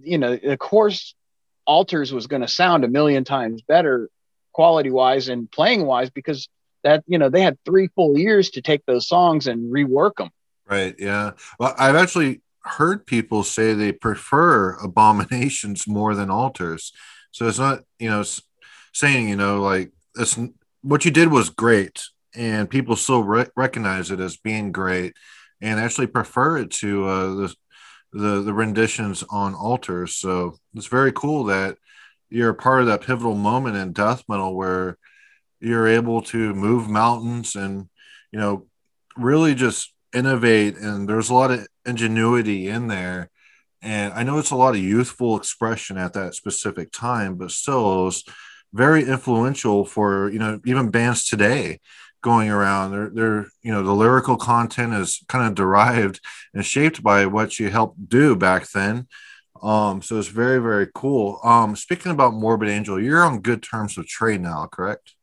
[0.02, 1.16] you know, of course,
[1.66, 4.10] Altars was going to sound a million times better
[4.52, 6.50] quality wise and playing wise because
[6.84, 10.30] that, you know, they had three full years to take those songs and rework them.
[10.68, 10.96] Right.
[10.98, 11.32] Yeah.
[11.60, 16.92] Well, I've actually heard people say they prefer abominations more than altars.
[17.32, 18.24] So it's not, you know,
[18.94, 20.38] saying, you know, like it's
[20.82, 22.04] what you did was great
[22.36, 25.14] and people still re- recognize it as being great
[25.62, 27.56] and actually prefer it to uh, the,
[28.14, 30.16] the the renditions on altars.
[30.16, 31.78] So it's very cool that
[32.30, 34.98] you're a part of that pivotal moment in death metal where
[35.60, 37.90] you're able to move mountains and
[38.32, 38.66] you know
[39.18, 43.30] really just innovate and there's a lot of ingenuity in there
[43.82, 48.02] and i know it's a lot of youthful expression at that specific time but still
[48.02, 48.24] it was
[48.74, 51.80] very influential for you know even bands today
[52.22, 52.92] going around.
[52.92, 56.20] They're, they're, you know, the lyrical content is kind of derived
[56.54, 59.08] and shaped by what you helped do back then.
[59.62, 61.40] Um, so it's very, very cool.
[61.44, 65.16] Um, speaking about Morbid Angel, you're on good terms with Trey now, correct?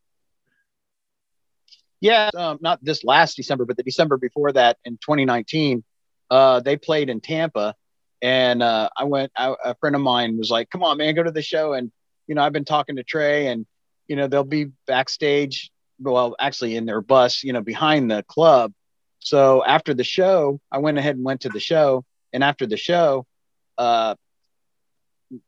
[2.00, 5.82] Yeah, um, not this last December, but the December before that in 2019,
[6.30, 7.74] uh, they played in Tampa,
[8.20, 9.32] and uh, I went.
[9.36, 11.90] I, a friend of mine was like, "Come on, man, go to the show." And
[12.26, 13.66] you know, I've been talking to Trey, and
[14.08, 15.70] you know, they'll be backstage.
[15.98, 18.72] Well, actually, in their bus, you know, behind the club.
[19.20, 22.76] So after the show, I went ahead and went to the show, and after the
[22.76, 23.26] show,
[23.78, 24.14] uh,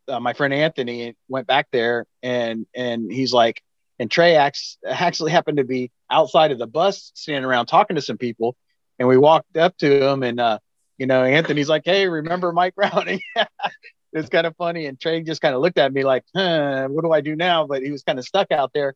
[0.09, 3.63] uh, my friend Anthony went back there and and he's like,
[3.99, 8.19] and Trey actually happened to be outside of the bus standing around talking to some
[8.19, 8.57] people,
[8.99, 10.59] and we walked up to him and uh,
[10.97, 13.21] you know Anthony's like, hey, remember Mike Browning?
[14.13, 17.05] it's kind of funny, and Trey just kind of looked at me like, huh, what
[17.05, 17.67] do I do now?
[17.67, 18.95] But he was kind of stuck out there.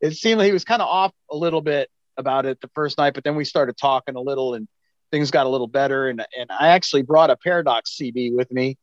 [0.00, 2.98] It seemed like he was kind of off a little bit about it the first
[2.98, 4.68] night, but then we started talking a little and
[5.10, 6.08] things got a little better.
[6.08, 8.76] And and I actually brought a Paradox CD with me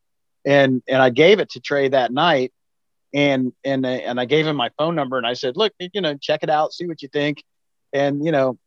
[0.46, 2.54] and and I gave it to Trey that night,
[3.14, 6.16] and and and I gave him my phone number, and I said, look, you know,
[6.16, 7.44] check it out, see what you think,
[7.94, 8.58] and you know,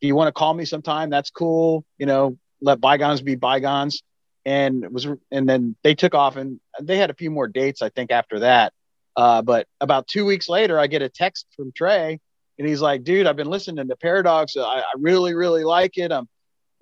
[0.00, 1.84] if you want to call me sometime, that's cool.
[1.98, 4.02] You know, let bygones be bygones.
[4.46, 7.88] And was and then they took off, and they had a few more dates, I
[7.88, 8.74] think, after that.
[9.16, 12.20] Uh, but about two weeks later, I get a text from Trey,
[12.58, 14.56] and he's like, "Dude, I've been listening to Paradox.
[14.58, 16.12] I, I really, really like it.
[16.12, 16.28] I'm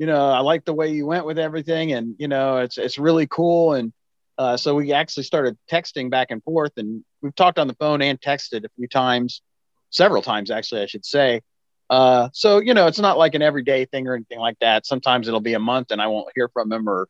[0.02, 2.98] you know, I like the way you went with everything, and you know, it's it's
[2.98, 3.74] really cool.
[3.74, 3.92] And
[4.38, 8.02] uh, so we actually started texting back and forth, and we've talked on the phone
[8.02, 9.42] and texted a few times,
[9.90, 11.42] several times actually, I should say.
[11.90, 14.86] Uh, so you know, it's not like an everyday thing or anything like that.
[14.86, 17.08] Sometimes it'll be a month, and I won't hear from him, or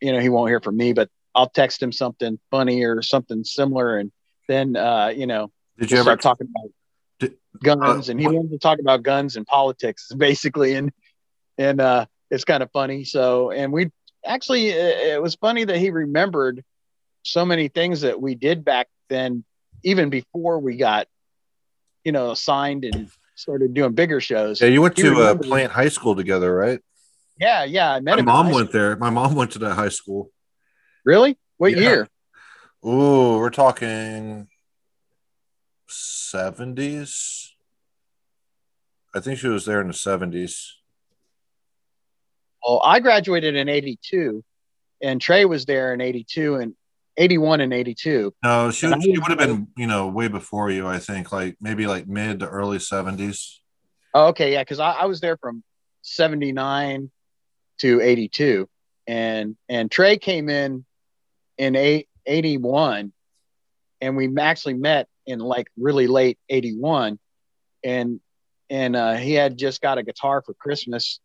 [0.00, 0.92] you know, he won't hear from me.
[0.92, 4.12] But I'll text him something funny or something similar, and
[4.48, 6.70] then uh, you know, did you we'll ever talking about
[7.18, 8.08] did, guns?
[8.08, 10.92] Uh, and he wanted to talk about guns and politics, basically, and
[11.58, 13.02] and uh, it's kind of funny.
[13.02, 13.90] So, and we
[14.26, 16.64] actually, it was funny that he remembered
[17.22, 19.44] so many things that we did back then,
[19.84, 21.06] even before we got,
[22.04, 24.60] you know, signed and started doing bigger shows.
[24.60, 26.80] Yeah, you went to uh, Plant High School together, right?
[27.38, 27.92] Yeah, yeah.
[27.92, 28.96] I met My mom went there.
[28.96, 30.30] My mom went to that high school.
[31.04, 31.38] Really?
[31.58, 31.80] What yeah.
[31.80, 32.08] year?
[32.82, 34.48] Oh, we're talking
[35.88, 37.48] 70s.
[39.14, 40.72] I think she was there in the 70s.
[42.66, 44.42] Well, I graduated in 82
[45.00, 46.74] and Trey was there in 82 and
[47.16, 48.34] 81 and 82.
[48.42, 51.56] No, she, would, she would have been, you know, way before you, I think, like
[51.60, 53.58] maybe like mid to early 70s.
[54.14, 54.52] Oh, okay.
[54.52, 54.64] Yeah.
[54.64, 55.62] Cause I, I was there from
[56.02, 57.12] 79
[57.78, 58.68] to 82
[59.06, 60.84] and, and Trey came in
[61.58, 63.12] in eight, 81
[64.00, 67.20] and we actually met in like really late 81
[67.84, 68.20] and,
[68.68, 71.20] and uh, he had just got a guitar for Christmas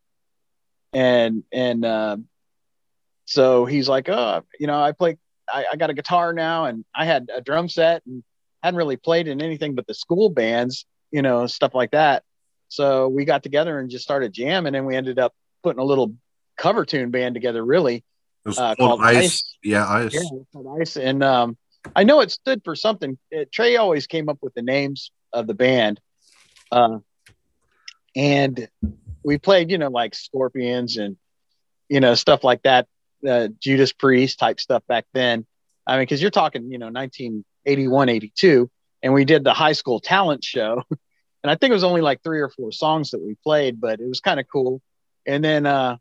[0.93, 2.17] and and uh,
[3.25, 5.17] so he's like, oh, you know, I play,
[5.51, 8.23] I, I, got a guitar now, and I had a drum set, and
[8.61, 12.23] hadn't really played in anything but the school bands, you know, stuff like that.
[12.67, 16.13] So we got together and just started jamming, and we ended up putting a little
[16.57, 18.03] cover tune band together, really.
[18.45, 19.17] Uh, called Ice.
[19.17, 19.55] Ice.
[19.63, 20.13] Yeah, Ice.
[20.13, 20.97] Yeah, Ice.
[20.97, 21.57] And um,
[21.95, 23.17] I know it stood for something.
[23.29, 25.99] It, Trey always came up with the names of the band.
[26.71, 26.99] Uh,
[28.15, 28.67] and
[29.23, 31.17] we played, you know, like Scorpions and
[31.89, 32.87] you know stuff like that,
[33.27, 35.45] uh, Judas Priest type stuff back then.
[35.85, 38.69] I mean, because you're talking, you know, 1981, 82,
[39.01, 40.83] and we did the high school talent show,
[41.43, 43.99] and I think it was only like three or four songs that we played, but
[43.99, 44.81] it was kind of cool.
[45.25, 45.97] And then uh,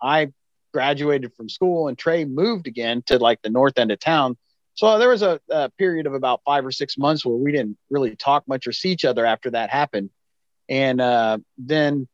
[0.00, 0.32] I
[0.72, 4.36] graduated from school, and Trey moved again to like the north end of town.
[4.74, 7.78] So there was a, a period of about five or six months where we didn't
[7.90, 10.10] really talk much or see each other after that happened.
[10.68, 12.08] And uh, then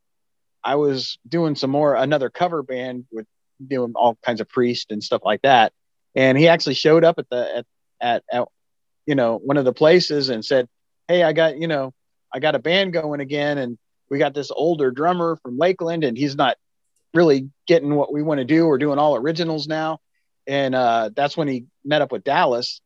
[0.62, 3.26] I was doing some more another cover band with
[3.64, 5.72] doing all kinds of priest and stuff like that.
[6.14, 7.66] And he actually showed up at the at,
[8.00, 8.48] at, at
[9.06, 10.68] you know one of the places and said,
[11.08, 11.92] "Hey, I got you know
[12.32, 13.78] I got a band going again, and
[14.10, 16.56] we got this older drummer from Lakeland, and he's not
[17.14, 18.66] really getting what we want to do.
[18.66, 20.00] We're doing all originals now."
[20.46, 22.80] And uh, that's when he met up with Dallas,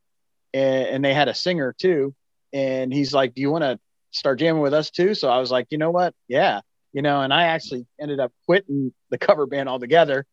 [0.53, 2.15] and, and they had a singer too.
[2.53, 3.81] And he's like, "Do you want to
[4.11, 6.15] start jamming with us too?" So I was like, "You know what?
[6.29, 6.61] Yeah."
[6.95, 10.25] You know, and I actually ended up quitting the cover band altogether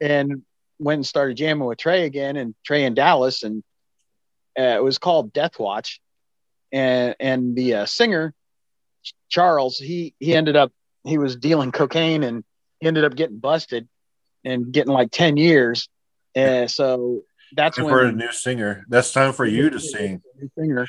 [0.00, 0.42] and
[0.78, 3.42] went and started jamming with Trey again and Trey in Dallas.
[3.42, 3.64] And
[4.58, 6.00] uh, it was called Death Watch.
[6.72, 8.32] And, and the uh, singer,
[9.28, 12.44] Charles, he, he ended up, he was dealing cocaine and
[12.78, 13.88] he ended up getting busted
[14.44, 15.88] and getting like 10 years.
[16.36, 17.22] And so
[17.56, 18.84] that's time when, for a new singer.
[18.88, 20.22] That's time for you to sing.
[20.56, 20.86] Singer.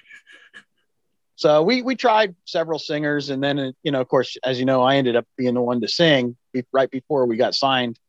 [1.36, 4.81] So we we tried several singers, and then you know, of course, as you know,
[4.81, 6.38] I ended up being the one to sing
[6.71, 7.99] right before we got signed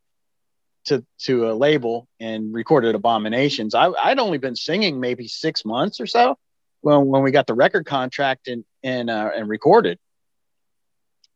[0.87, 3.75] to to a label and recorded Abominations.
[3.75, 6.39] I, I'd only been singing maybe six months or so
[6.83, 9.99] when when we got the record contract and and uh, and recorded.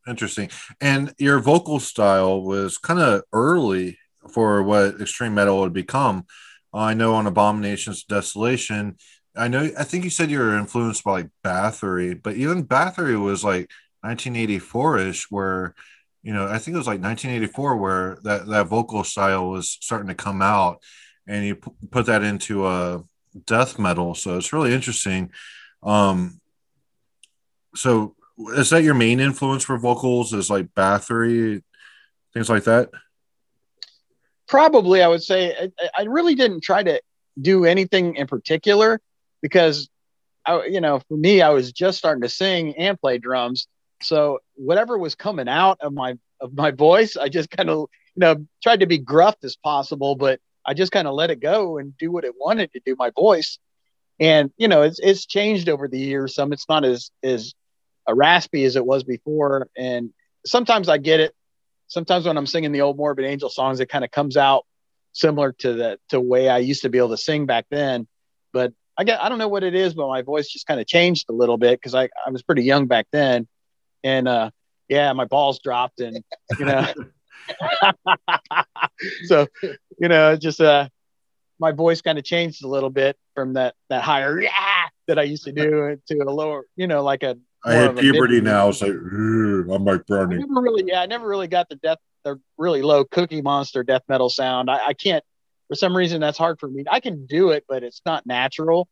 [0.07, 0.49] Interesting.
[0.81, 3.99] And your vocal style was kind of early
[4.33, 6.27] for what extreme metal would become.
[6.73, 8.97] I know on Abominations Desolation,
[9.37, 13.21] I know I think you said you were influenced by like Bathory, but even Bathory
[13.23, 13.71] was like
[14.05, 15.75] 1984ish, where
[16.23, 20.09] you know I think it was like 1984 where that that vocal style was starting
[20.09, 20.81] to come out,
[21.27, 23.03] and you p- put that into a
[23.47, 24.15] death metal.
[24.15, 25.31] So it's really interesting.
[25.83, 26.41] Um,
[27.77, 28.17] so
[28.55, 30.33] is that your main influence for vocals?
[30.33, 31.63] Is like Bathory,
[32.35, 32.91] things like that?
[34.49, 37.01] Probably, I would say I, I really didn't try to
[37.41, 39.01] do anything in particular
[39.43, 39.89] because
[40.47, 43.69] I, you know, for me, I was just starting to sing and play drums.
[44.03, 48.21] So whatever was coming out of my of my voice, I just kind of you
[48.21, 51.79] know tried to be gruff as possible, but I just kind of let it go
[51.79, 52.97] and do what it wanted to do.
[52.99, 53.59] My voice,
[54.19, 56.35] and you know, it's it's changed over the years.
[56.35, 57.55] Some it's not as as
[58.09, 60.11] uh, raspy as it was before, and
[60.47, 61.35] sometimes I get it.
[61.89, 64.65] Sometimes when I'm singing the old Morbid Angel songs, it kind of comes out
[65.13, 68.07] similar to the to way I used to be able to sing back then.
[68.53, 70.87] But I get I don't know what it is, but my voice just kind of
[70.87, 73.49] changed a little bit because I, I was pretty young back then.
[74.05, 74.51] And uh
[74.89, 76.23] yeah, my balls dropped and
[76.59, 76.87] you know
[79.25, 79.47] so
[79.99, 80.89] you know just uh
[81.59, 84.51] my voice kind of changed a little bit from that that higher yeah
[85.11, 88.41] that I used to do to a lower, you know, like a I had puberty
[88.41, 88.71] now.
[88.71, 90.37] so I'm like Bernie.
[90.37, 93.83] I never really, yeah, I never really got the death, the really low Cookie Monster
[93.83, 94.71] death metal sound.
[94.71, 95.25] I, I can't
[95.71, 96.85] for some reason that's hard for me.
[96.91, 98.89] I can do it, but it's not natural.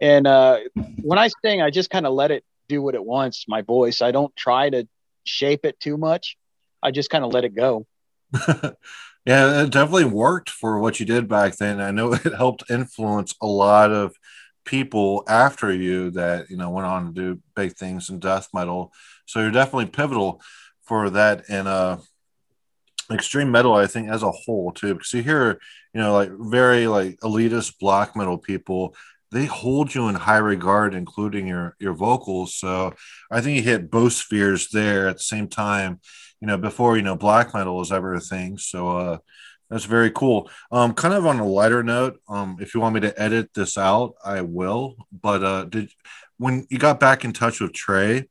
[0.00, 0.60] And uh,
[1.02, 3.46] when I sing, I just kind of let it do what it wants.
[3.48, 4.00] My voice.
[4.00, 4.86] I don't try to
[5.24, 6.36] shape it too much.
[6.80, 7.88] I just kind of let it go.
[9.26, 11.80] yeah, it definitely worked for what you did back then.
[11.80, 14.14] I know it helped influence a lot of
[14.64, 18.92] people after you that you know went on to do big things in death metal.
[19.26, 20.40] So you're definitely pivotal
[20.84, 21.96] for that and uh
[23.10, 25.60] extreme metal i think as a whole too because you hear
[25.94, 28.94] you know like very like elitist black metal people
[29.30, 32.54] they hold you in high regard including your your vocals.
[32.54, 32.94] So
[33.30, 36.00] i think you hit both spheres there at the same time
[36.40, 38.58] you know before you know black metal was ever a thing.
[38.58, 39.18] So uh
[39.70, 40.50] that's very cool.
[40.70, 43.78] Um kind of on a lighter note um if you want me to edit this
[43.78, 44.96] out i will.
[45.10, 45.90] But uh did
[46.38, 48.28] when you got back in touch with trey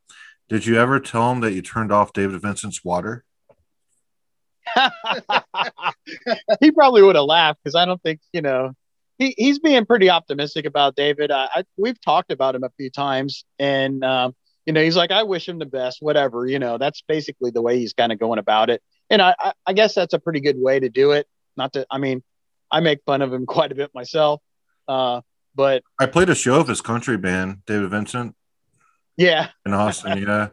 [0.49, 3.23] did you ever tell him that you turned off david vincent's water
[6.61, 8.73] he probably would have laughed because I don't think you know
[9.21, 11.29] he, he's being pretty optimistic about David.
[11.29, 15.11] I, I, we've talked about him a few times, and um, you know he's like,
[15.11, 16.47] I wish him the best, whatever.
[16.47, 19.53] You know, that's basically the way he's kind of going about it, and I, I,
[19.67, 21.27] I guess that's a pretty good way to do it.
[21.55, 22.23] Not to, I mean,
[22.71, 24.41] I make fun of him quite a bit myself,
[24.87, 25.21] uh,
[25.53, 28.35] but I played a show of his country band, David Vincent.
[29.17, 30.17] Yeah, in Austin.
[30.17, 30.47] yeah,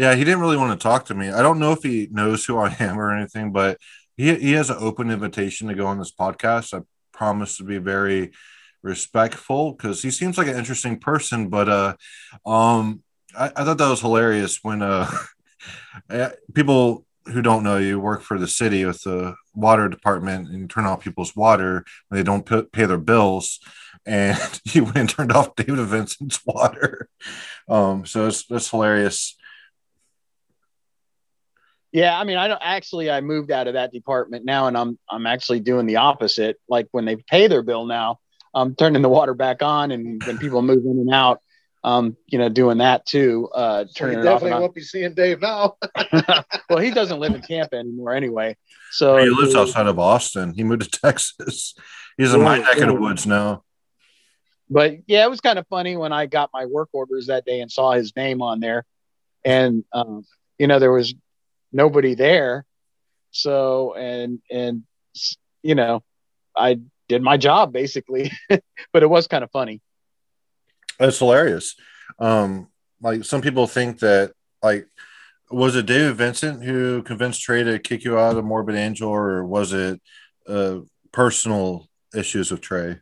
[0.00, 1.28] yeah, he didn't really want to talk to me.
[1.28, 3.76] I don't know if he knows who I am or anything, but
[4.16, 6.72] he he has an open invitation to go on this podcast.
[6.72, 6.82] I
[7.12, 8.32] promise to be very
[8.82, 11.50] respectful because he seems like an interesting person.
[11.50, 11.96] But uh,
[12.46, 13.02] um,
[13.38, 15.10] I, I thought that was hilarious when uh,
[16.54, 20.86] people who don't know you work for the city with the water department and turn
[20.86, 23.60] off people's water when they don't pay their bills
[24.06, 27.10] and you went and turned off david vincent's water
[27.68, 29.36] um so it's it's hilarious
[31.92, 33.10] yeah, I mean, I don't actually.
[33.10, 36.56] I moved out of that department now, and I'm I'm actually doing the opposite.
[36.68, 38.18] Like when they pay their bill now,
[38.54, 41.40] I'm turning the water back on, and when people move in and out,
[41.82, 43.48] um, you know, doing that too.
[43.52, 45.76] Uh, turning so definitely won't be seeing Dave now.
[46.70, 48.56] well, he doesn't live in Tampa anymore anyway.
[48.92, 50.54] So he lives outside of Austin.
[50.54, 51.74] He moved to Texas.
[52.16, 53.64] He's in my neck of the woods now.
[54.68, 57.60] But yeah, it was kind of funny when I got my work orders that day
[57.60, 58.84] and saw his name on there,
[59.44, 60.24] and um,
[60.58, 61.12] you know, there was
[61.72, 62.64] nobody there.
[63.30, 64.82] So and and
[65.62, 66.02] you know,
[66.56, 68.32] I did my job basically,
[68.92, 69.80] but it was kind of funny.
[70.98, 71.76] It's hilarious.
[72.18, 72.68] Um,
[73.00, 74.86] like some people think that like
[75.50, 79.44] was it David Vincent who convinced Trey to kick you out of Morbid Angel, or
[79.44, 80.00] was it
[80.46, 80.78] uh,
[81.12, 82.98] personal issues with Trey?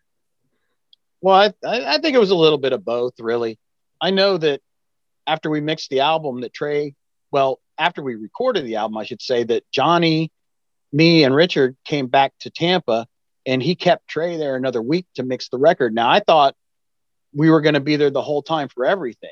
[1.21, 3.59] Well, I, I think it was a little bit of both, really.
[4.01, 4.61] I know that
[5.27, 6.95] after we mixed the album, that Trey,
[7.31, 10.31] well, after we recorded the album, I should say that Johnny,
[10.93, 13.07] me, and Richard came back to Tampa,
[13.47, 15.95] and he kept Trey there another week to mix the record.
[15.95, 16.55] Now I thought
[17.33, 19.31] we were going to be there the whole time for everything.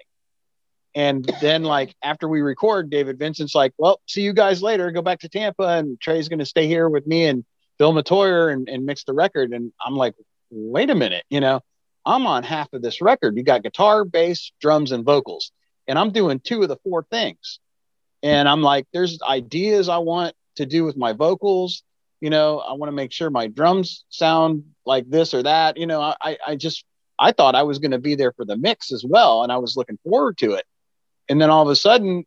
[0.94, 4.90] And then, like after we record, David Vincent's like, "Well, see you guys later.
[4.92, 7.44] Go back to Tampa, and Trey's going to stay here with me and
[7.78, 9.52] Bill Metoyer and, and mixed the record.
[9.52, 10.14] And I'm like,
[10.50, 11.60] wait a minute, you know,
[12.04, 13.36] I'm on half of this record.
[13.36, 15.52] You got guitar, bass, drums, and vocals,
[15.86, 17.60] and I'm doing two of the four things.
[18.26, 21.84] And I'm like, there's ideas I want to do with my vocals.
[22.20, 25.76] You know, I want to make sure my drums sound like this or that.
[25.76, 26.84] You know, I, I just,
[27.18, 29.44] I thought I was going to be there for the mix as well.
[29.44, 30.64] And I was looking forward to it.
[31.28, 32.24] And then all of a sudden,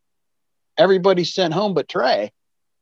[0.78, 2.32] everybody sent home but Trey.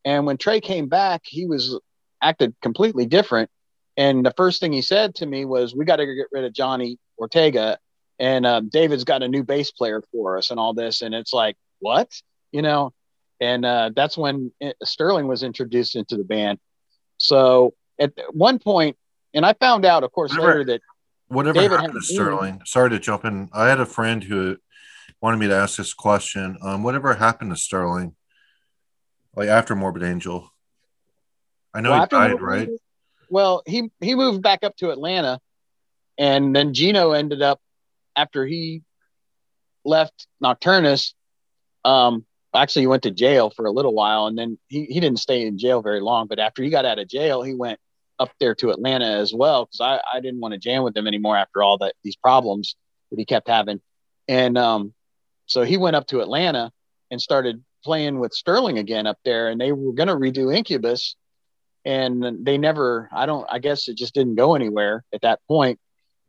[0.05, 1.80] And when Trey came back, he was
[2.22, 3.49] acted completely different.
[3.97, 6.53] And the first thing he said to me was, "We got to get rid of
[6.53, 7.80] Johnny Ortega,
[8.20, 11.34] and um, David's got a new bass player for us, and all this." And it's
[11.34, 12.09] like, what,
[12.51, 12.93] you know?
[13.40, 14.52] And uh, that's when
[14.84, 16.60] Sterling was introduced into the band.
[17.18, 18.98] So at one point,
[19.34, 20.48] and I found out, of course, Whatever.
[20.60, 20.82] later that
[21.28, 22.62] Whatever David happened to Sterling?
[22.66, 23.50] Sorry to jump in.
[23.54, 24.58] I had a friend who
[25.22, 26.58] wanted me to ask this question.
[26.62, 28.16] Um, whatever happened to Sterling?
[29.36, 30.50] Like after Morbid Angel?
[31.74, 32.62] I know Well, he died, Morbid right?
[32.62, 32.78] Angel-
[33.30, 35.40] Well, he he moved back up to Atlanta,
[36.18, 37.60] and then Gino ended up
[38.16, 38.84] after he
[39.84, 41.14] left Nocturnus.
[41.84, 42.26] Um,
[42.58, 45.45] actually, he went to jail for a little while, and then he he didn't stay
[45.45, 46.28] in jail very long.
[46.28, 47.80] But after he got out of jail, he went
[48.20, 51.08] up there to Atlanta as well because I I didn't want to jam with him
[51.08, 52.76] anymore after all that these problems
[53.12, 53.82] that he kept having,
[54.28, 54.93] and um,
[55.45, 56.72] so he went up to Atlanta
[57.12, 61.16] and started playing with Sterling again up there, and they were going to redo Incubus
[61.88, 65.80] and they never i don't i guess it just didn't go anywhere at that point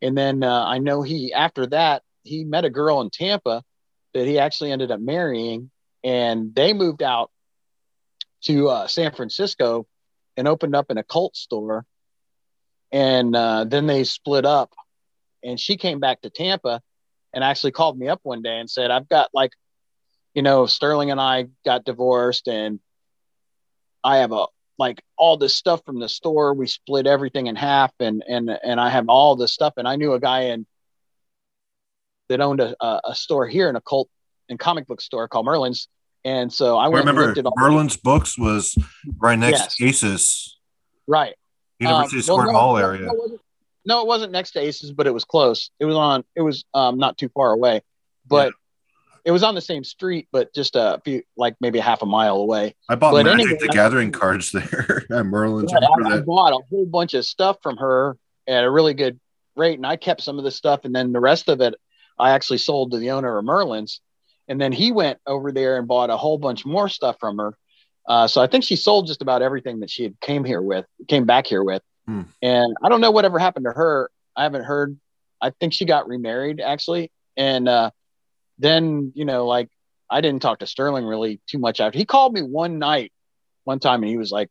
[0.00, 3.62] and then uh, i know he after that he met a girl in tampa
[4.14, 5.68] that he actually ended up marrying
[6.04, 7.30] and they moved out
[8.42, 9.86] to uh, san francisco
[10.36, 11.84] and opened up an occult store
[12.90, 14.72] and uh, then they split up
[15.42, 16.80] and she came back to tampa
[17.32, 19.52] and actually called me up one day and said i've got like
[20.34, 22.80] you know sterling and i got divorced and
[24.04, 24.46] i have a
[24.78, 26.54] like all this stuff from the store.
[26.54, 29.74] We split everything in half, and and and I have all this stuff.
[29.76, 30.66] And I knew a guy in
[32.28, 34.08] that owned a, a, store here, in a cult
[34.48, 35.88] and comic book store called Merlin's.
[36.24, 38.76] And so I I remember looked at all Merlin's books was
[39.18, 39.76] right next Yes.
[39.76, 40.58] to Aces,
[41.06, 41.34] right
[41.78, 43.06] University Um, Square well, no, Mall no, area.
[43.06, 43.40] No, it wasn't-
[43.84, 45.70] no, it wasn't next to Aces, but it was close.
[45.80, 46.24] It was on.
[46.36, 47.80] It was um, not too far away,
[48.26, 48.52] but
[49.24, 52.06] it was on the same street, but just a few, like maybe a half a
[52.06, 52.74] mile away.
[52.90, 55.72] I bought but Magic anyway, the Gathering cards there at Merlin's.
[55.72, 59.18] Yeah, I, I bought a whole bunch of stuff from her at a really good
[59.56, 61.74] rate, and I kept some of the stuff, and then the rest of it
[62.18, 64.00] I actually sold to the owner of Merlin's,
[64.48, 67.56] and then he went over there and bought a whole bunch more stuff from her.
[68.08, 70.86] Uh, so I think she sold just about everything that she had came here with,
[71.08, 72.22] came back here with, Hmm.
[72.40, 74.10] and I don't know whatever happened to her.
[74.34, 74.98] I haven't heard.
[75.42, 77.90] I think she got remarried actually, and uh,
[78.58, 79.68] then you know, like
[80.10, 81.98] I didn't talk to Sterling really too much after.
[81.98, 83.12] He called me one night,
[83.64, 84.48] one time, and he was like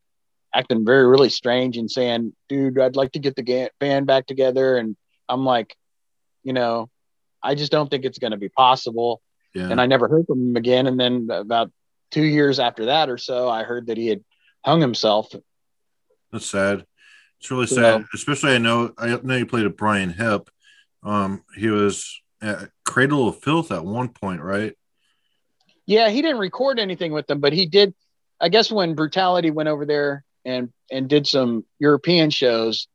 [0.54, 4.28] acting very really strange and saying, "Dude, I'd like to get the ga- band back
[4.28, 4.96] together." And
[5.28, 5.76] I'm like,
[6.44, 6.90] you know,
[7.42, 9.20] I just don't think it's going to be possible.
[9.54, 9.70] Yeah.
[9.70, 10.88] And I never heard from him again.
[10.88, 11.72] And then about
[12.12, 14.24] two years after that or so, I heard that he had
[14.64, 15.34] hung himself.
[16.32, 16.86] That's sad.
[17.40, 18.06] It's really sad.
[18.14, 20.48] Especially I know I know you played with Brian Hipp.
[21.04, 24.76] Um, he was at Cradle of Filth at one point, right?
[25.86, 27.94] Yeah, he didn't record anything with them, but he did.
[28.40, 32.88] I guess when Brutality went over there and and did some European shows,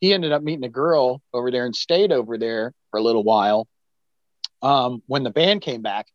[0.00, 3.22] he ended up meeting a girl over there and stayed over there for a little
[3.22, 3.68] while.
[4.62, 6.06] Um, when the band came back,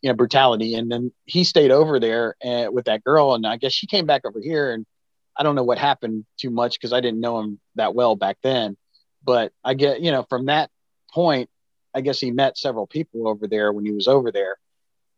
[0.00, 3.56] you know, Brutality, and then he stayed over there uh, with that girl, and I
[3.56, 4.86] guess she came back over here, and
[5.36, 8.38] I don't know what happened too much because I didn't know him that well back
[8.42, 8.76] then,
[9.22, 10.70] but I get you know from that
[11.12, 11.48] point,
[11.94, 14.56] I guess he met several people over there when he was over there.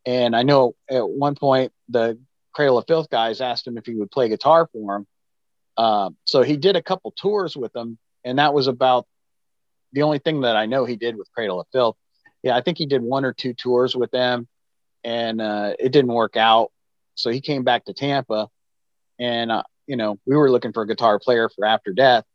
[0.05, 2.17] And I know at one point the
[2.53, 5.07] Cradle of Filth guys asked him if he would play guitar for him.
[5.75, 9.05] Uh, so he did a couple tours with them, and that was about
[9.93, 11.97] the only thing that I know he did with Cradle of Filth.
[12.43, 14.47] Yeah, I think he did one or two tours with them,
[15.03, 16.71] and uh, it didn't work out.
[17.15, 18.47] So he came back to Tampa,
[19.19, 22.25] and uh, you know we were looking for a guitar player for After Death,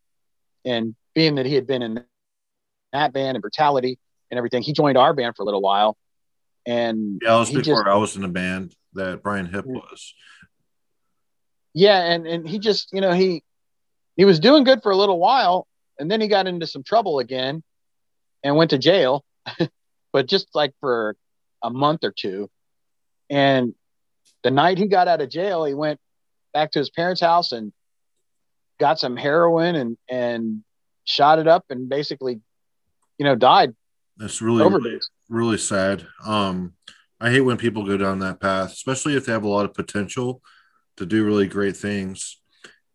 [0.65, 2.05] and being that he had been in
[2.93, 3.99] that band and Brutality
[4.31, 5.97] and everything, he joined our band for a little while,
[6.67, 10.15] and Yeah, it was before just- I was in the band that Brian Hipp was.
[11.75, 13.43] yeah and and he just you know he
[14.17, 15.67] he was doing good for a little while
[15.99, 17.63] and then he got into some trouble again
[18.45, 19.25] and went to jail
[20.13, 21.17] but just like for
[21.63, 22.51] a month or two
[23.31, 23.75] and
[24.43, 26.01] the night he got out of jail he went
[26.53, 27.73] back to his parents house and
[28.79, 30.65] got some heroin and and
[31.05, 32.41] shot it up and basically
[33.19, 33.75] you know died
[34.17, 36.07] That's really overdose really sad.
[36.25, 36.75] Um,
[37.21, 39.75] I hate when people go down that path, especially if they have a lot of
[39.75, 40.43] potential
[40.99, 42.39] to do really great things.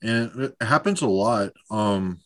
[0.04, 1.54] and it happens a lot.
[1.72, 2.20] Um,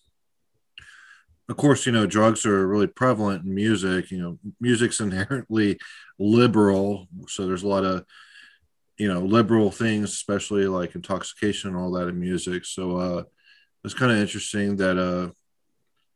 [1.51, 4.09] of course, you know, drugs are really prevalent in music.
[4.09, 5.77] You know, music's inherently
[6.17, 8.05] liberal, so there's a lot of
[8.97, 12.65] you know liberal things, especially like intoxication and all that in music.
[12.65, 13.23] So uh,
[13.83, 15.31] it's kind of interesting that uh,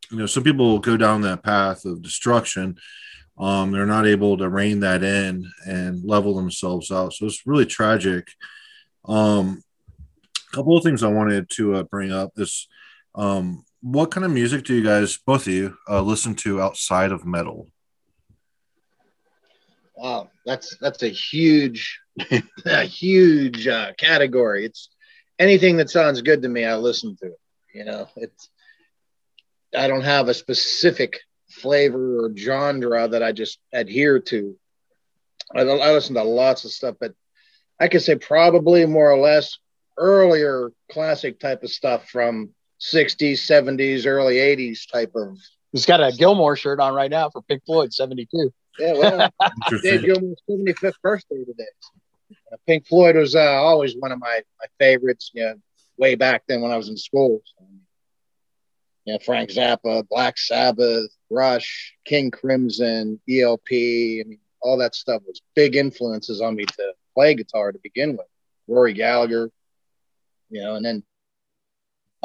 [0.10, 2.78] you know some people go down that path of destruction.
[3.38, 7.12] Um, they're not able to rein that in and level themselves out.
[7.12, 8.30] So it's really tragic.
[9.04, 9.62] Um,
[10.54, 12.70] a couple of things I wanted to uh, bring up this
[13.16, 17.12] um, what kind of music do you guys, both of you, uh, listen to outside
[17.12, 17.70] of metal?
[19.96, 22.00] Wow, that's that's a huge,
[22.66, 24.66] a huge uh, category.
[24.66, 24.90] It's
[25.38, 27.34] anything that sounds good to me, I listen to.
[27.76, 28.50] You know, it's
[29.78, 31.20] I don't have a specific
[31.52, 34.58] flavor or genre that I just adhere to.
[35.56, 37.14] I, I listen to lots of stuff, but
[37.80, 39.60] I could say probably more or less
[39.96, 42.50] earlier classic type of stuff from
[42.94, 45.38] 60s, 70s, early 80s type of.
[45.72, 48.54] He's got a Gilmour shirt on right now for Pink Floyd, 72.
[48.80, 49.30] Yeah, well,
[49.82, 51.64] Dave Gilmour's 75th birthday today.
[52.52, 55.56] Uh, Pink Floyd was uh, always one of my, my favorites, you know,
[55.98, 57.42] way back then when I was in school.
[57.58, 57.66] So,
[59.06, 63.72] you know, Frank Zappa, Black Sabbath, Rush, King Crimson, ELP.
[63.72, 68.12] I mean, all that stuff was big influences on me to play guitar to begin
[68.18, 68.26] with.
[68.68, 69.52] Rory Gallagher,
[70.50, 71.04] you know, and then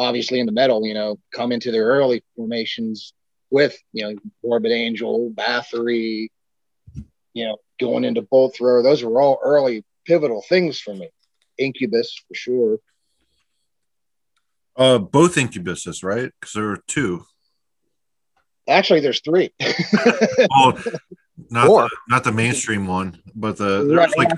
[0.00, 3.12] obviously in the metal, you know, come into their early formations
[3.50, 6.28] with, you know, Morbid Angel, Bathory,
[7.34, 8.82] you know, going into Bolt Thrower.
[8.82, 11.10] Those were all early pivotal things for me.
[11.58, 12.78] Incubus for sure.
[14.76, 16.30] Uh, both Incubuses, right?
[16.40, 17.24] Because there are two.
[18.68, 19.52] Actually, there's three.
[19.60, 20.72] oh,
[21.50, 24.28] not the, not the mainstream one, but the there was like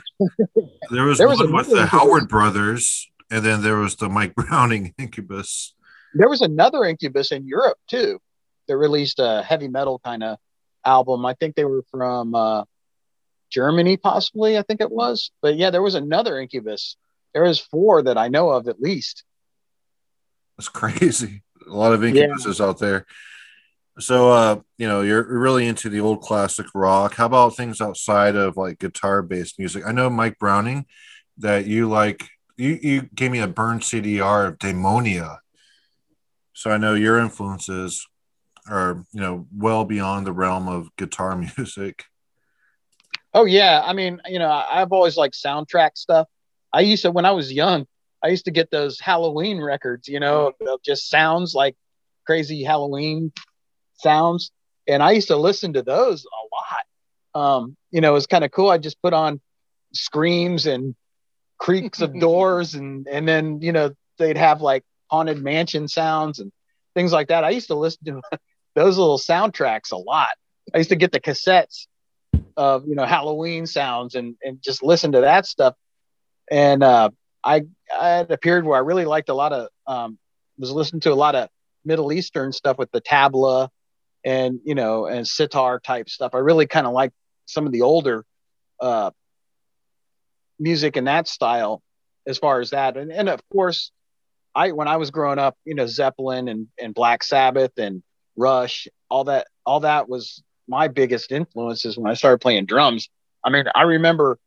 [0.91, 4.35] there was, there was one with the Howard brothers, and then there was the Mike
[4.37, 5.75] Browning Incubus.
[6.15, 8.21] There was another Incubus in Europe too.
[8.69, 10.39] That released a heavy metal kind of
[10.85, 11.27] album.
[11.27, 12.65] I think they were from uh,
[13.51, 14.57] Germany, possibly.
[14.57, 15.33] I think it was.
[15.41, 16.97] But yeah, there was another Incubus.
[17.35, 19.25] There was four that I know of at least.
[20.57, 21.43] That's crazy.
[21.69, 22.67] A lot of Incubuses yeah.
[22.67, 23.07] out there.
[23.99, 27.15] So, uh, you know, you're really into the old classic rock.
[27.15, 29.85] How about things outside of like guitar based music?
[29.85, 30.87] I know Mike Browning
[31.39, 32.29] that you like
[32.63, 35.39] you you gave me a burn CDR of Daemonia.
[36.53, 38.07] So I know your influences
[38.69, 42.05] are, you know, well beyond the realm of guitar music.
[43.35, 46.29] Oh yeah, I mean, you know, I've always liked soundtrack stuff.
[46.73, 47.87] I used to when I was young,
[48.23, 51.75] I used to get those Halloween records, you know, of just sounds like
[52.27, 53.33] crazy Halloween
[53.95, 54.53] sounds,
[54.87, 57.45] and I used to listen to those a lot.
[57.45, 58.71] Um, you know, it was kind of cool.
[58.71, 59.41] I just put on
[59.95, 60.95] screams and
[61.63, 66.51] creaks of doors and and then you know they'd have like haunted mansion sounds and
[66.95, 67.45] things like that.
[67.45, 68.21] I used to listen to
[68.75, 70.31] those little soundtracks a lot.
[70.75, 71.87] I used to get the cassettes
[72.57, 75.75] of you know Halloween sounds and and just listen to that stuff.
[76.51, 77.11] And uh,
[77.45, 77.63] I
[77.97, 80.19] I had a period where I really liked a lot of um,
[80.59, 81.49] was listening to a lot of
[81.85, 83.69] Middle Eastern stuff with the tabla
[84.25, 86.35] and you know and sitar type stuff.
[86.35, 87.13] I really kind of like
[87.47, 88.25] some of the older
[88.81, 89.13] uh,
[90.59, 91.83] music in that style
[92.27, 92.97] as far as that.
[92.97, 93.91] And, and of course,
[94.55, 98.03] I when I was growing up, you know, Zeppelin and, and Black Sabbath and
[98.37, 103.09] Rush, all that all that was my biggest influences when I started playing drums.
[103.45, 104.39] I mean, I remember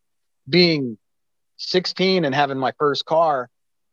[0.48, 0.98] being
[1.58, 3.50] 16 and having my first car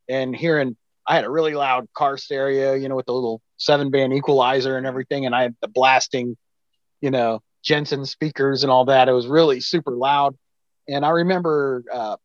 [0.08, 3.90] and hearing I had a really loud car stereo, you know, with the little seven
[3.90, 6.36] band equalizer and everything, and I had the blasting,
[7.00, 9.08] you know, Jensen speakers and all that.
[9.08, 10.36] It was really super loud.
[10.88, 12.16] And I remember uh,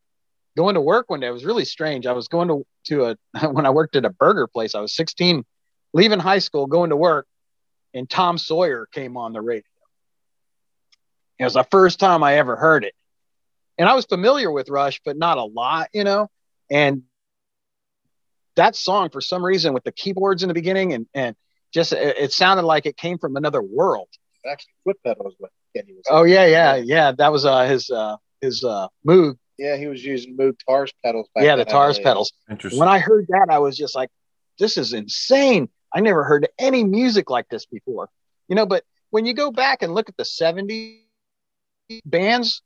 [0.57, 1.27] going to work one day.
[1.27, 2.05] It was really strange.
[2.05, 3.17] I was going to to a
[3.51, 4.75] when I worked at a burger place.
[4.75, 5.45] I was 16,
[5.93, 7.27] leaving high school, going to work,
[7.93, 9.63] and Tom Sawyer came on the radio.
[11.39, 12.93] It was the first time I ever heard it,
[13.77, 16.27] and I was familiar with Rush, but not a lot, you know.
[16.69, 17.03] And
[18.55, 21.35] that song, for some reason, with the keyboards in the beginning, and and
[21.71, 24.09] just it, it sounded like it came from another world.
[24.49, 25.35] Actually, foot pedals.
[26.09, 27.11] Oh yeah, yeah, yeah.
[27.11, 29.37] That was uh, his uh, his uh, Moog.
[29.57, 31.29] Yeah, he was using Moog Taurus pedals.
[31.35, 32.31] yeah, the Taurus pedals.
[32.49, 32.79] Interesting.
[32.79, 34.09] When I heard that, I was just like,
[34.59, 35.69] "This is insane!
[35.93, 38.09] I never heard any music like this before."
[38.47, 40.99] You know, but when you go back and look at the '70s
[42.05, 42.61] bands,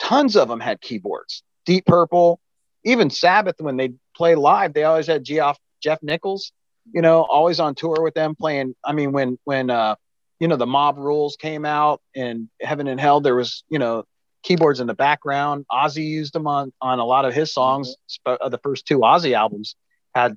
[0.00, 1.42] tons of them had keyboards.
[1.64, 2.40] Deep Purple,
[2.84, 6.52] even Sabbath, when they play live, they always had Geoff Jeff Nicholls.
[6.92, 8.74] You know, always on tour with them playing.
[8.84, 9.94] I mean, when when uh,
[10.40, 14.04] you know the Mob Rules came out and Heaven and Hell, there was you know
[14.42, 15.66] keyboards in the background.
[15.70, 17.94] Ozzy used them on on a lot of his songs.
[18.26, 18.50] Mm-hmm.
[18.50, 19.76] The first two Ozzy albums
[20.14, 20.36] had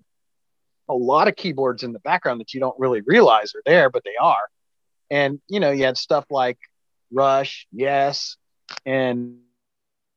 [0.88, 4.04] a lot of keyboards in the background that you don't really realize are there, but
[4.04, 4.48] they are.
[5.10, 6.58] And you know, you had stuff like
[7.12, 8.38] Rush, Yes,
[8.86, 9.38] and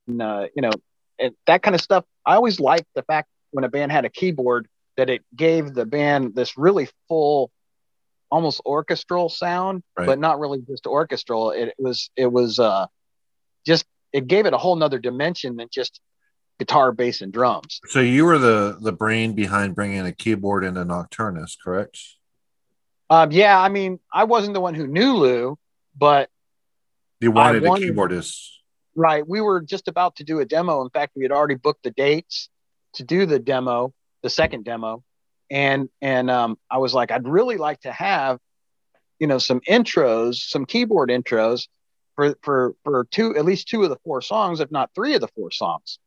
[0.09, 0.71] uh, you know,
[1.19, 2.05] and that kind of stuff.
[2.25, 5.87] I always liked the fact when a band had a keyboard that it gave the
[5.87, 7.51] band this really full,
[8.31, 10.07] almost orchestral sound, right.
[10.07, 11.51] but not really just orchestral.
[11.51, 12.87] It, it was it was uh,
[13.69, 16.01] just it gave it a whole nother dimension than just
[16.59, 17.81] guitar, bass, and drums.
[17.87, 22.01] So you were the the brain behind bringing a keyboard into Nocturnus, correct?
[23.11, 25.59] Um, yeah, I mean, I wasn't the one who knew Lou,
[25.97, 26.29] but
[27.21, 28.49] you wanted, wanted a keyboardist.
[28.95, 29.27] Right.
[29.27, 30.83] We were just about to do a demo.
[30.83, 32.51] In fact, we had already booked the dates
[32.95, 35.05] to do the demo, the second demo,
[35.51, 38.39] and and um, I was like, I'd really like to have,
[39.19, 41.69] you know, some intros, some keyboard intros
[42.19, 45.21] for for for two, at least two of the four songs, if not three of
[45.21, 45.99] the four songs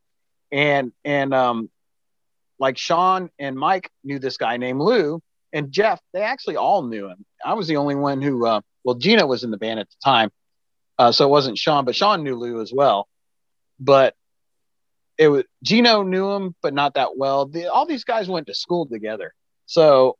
[0.52, 1.70] and and um,
[2.60, 5.22] like Sean and Mike knew this guy named Lou,
[5.54, 6.00] and Jeff.
[6.14, 7.26] They actually all knew him.
[7.44, 8.46] I was the only one who.
[8.46, 10.32] Uh, well, Gino was in the band at the time,
[10.98, 13.08] uh, so it wasn't Sean, but Sean knew Lou as well.
[13.80, 14.16] But
[15.18, 17.46] it was Gino knew him, but not that well.
[17.46, 19.34] The, all these guys went to school together.
[19.68, 20.18] So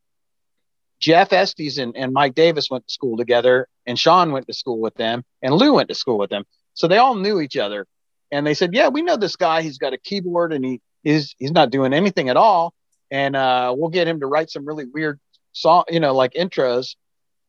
[1.02, 4.80] Jeff Estes and, and Mike Davis went to school together, and Sean went to school
[4.80, 6.44] with them, and Lou went to school with them.
[6.74, 7.86] So they all knew each other
[8.32, 9.62] and they said, "Yeah, we know this guy.
[9.62, 12.72] He's got a keyboard and he is he's not doing anything at all,
[13.10, 15.20] and uh, we'll get him to write some really weird
[15.52, 16.96] song, you know, like intros."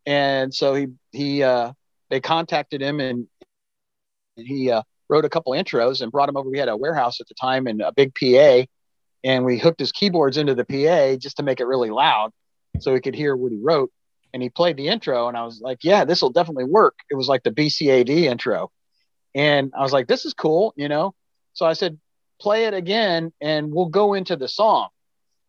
[0.06, 1.72] And so he he uh,
[2.10, 3.28] they contacted him and
[4.36, 6.50] he uh, wrote a couple intros and brought him over.
[6.50, 8.66] We had a warehouse at the time and a big PA,
[9.24, 12.32] and we hooked his keyboards into the PA just to make it really loud,
[12.80, 13.92] so he could hear what he wrote.
[14.34, 17.16] And he played the intro, and I was like, "Yeah, this will definitely work." It
[17.16, 18.72] was like the BCAD intro
[19.36, 21.16] and I was like, this is cool, you know?
[21.54, 22.00] So I said,
[22.40, 24.90] play it again and we'll go into the song.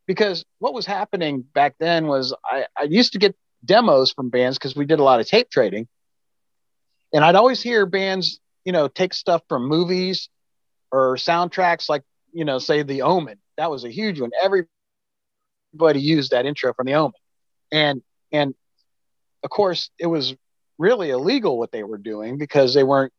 [0.07, 4.59] Because what was happening back then was I, I used to get demos from bands
[4.59, 5.89] because we did a lot of tape trading.
[7.13, 10.29] And I'd always hear bands, you know, take stuff from movies
[10.93, 12.03] or soundtracks like,
[12.33, 13.39] you know, say The Omen.
[13.57, 14.31] That was a huge one.
[15.75, 17.13] Everybody used that intro from The Omen.
[17.73, 18.55] And and
[19.43, 20.35] of course it was
[20.79, 23.13] really illegal what they were doing because they weren't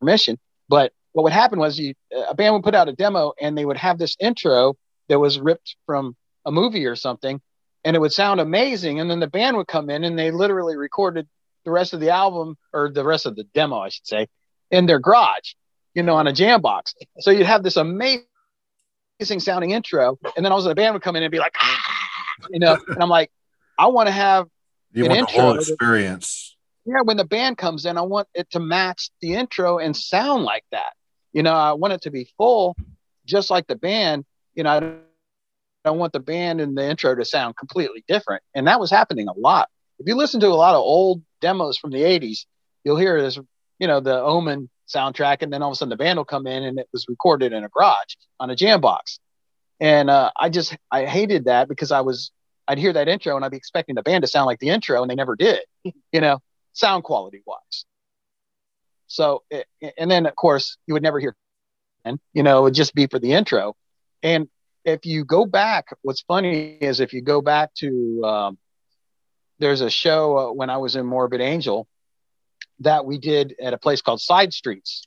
[0.00, 0.38] permission.
[0.68, 1.94] But what would happen was you,
[2.28, 4.76] a band would put out a demo and they would have this intro
[5.08, 7.40] that was ripped from a movie or something,
[7.84, 9.00] and it would sound amazing.
[9.00, 11.26] And then the band would come in and they literally recorded
[11.64, 14.28] the rest of the album or the rest of the demo, I should say,
[14.70, 15.54] in their garage,
[15.94, 16.94] you know, on a jam box.
[17.20, 18.26] So you'd have this amazing
[19.20, 21.38] sounding intro, and then all of a sudden the band would come in and be
[21.38, 21.80] like, ah,
[22.50, 23.30] you know, and I'm like,
[23.78, 24.46] I want to have
[24.92, 26.56] you an want intro the whole experience
[26.88, 30.44] yeah, when the band comes in, I want it to match the intro and sound
[30.44, 30.94] like that.
[31.34, 32.76] You know, I want it to be full,
[33.26, 34.24] just like the band.
[34.54, 35.00] You know, I don't,
[35.84, 38.42] I don't want the band and the intro to sound completely different.
[38.54, 39.68] And that was happening a lot.
[39.98, 42.46] If you listen to a lot of old demos from the 80s,
[42.84, 43.38] you'll hear this,
[43.78, 46.46] you know, the Omen soundtrack, and then all of a sudden the band will come
[46.46, 49.20] in and it was recorded in a garage on a jam box.
[49.80, 52.32] And uh, I just I hated that because I was
[52.66, 55.00] I'd hear that intro and I'd be expecting the band to sound like the intro,
[55.02, 55.60] and they never did.
[56.12, 56.40] You know,
[56.72, 57.84] sound quality wise.
[59.06, 59.42] So,
[59.98, 61.36] and then of course you would never hear,
[62.04, 63.74] and you know, it would just be for the intro.
[64.22, 64.48] And
[64.84, 68.58] if you go back, what's funny is if you go back to, um,
[69.58, 71.86] there's a show uh, when I was in Morbid Angel
[72.80, 75.06] that we did at a place called Side Streets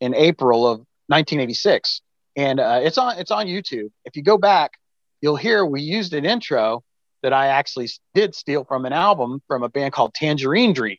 [0.00, 2.00] in April of 1986,
[2.36, 3.90] and uh, it's on it's on YouTube.
[4.04, 4.72] If you go back,
[5.20, 6.82] you'll hear we used an intro
[7.22, 10.96] that I actually did steal from an album from a band called Tangerine Dream.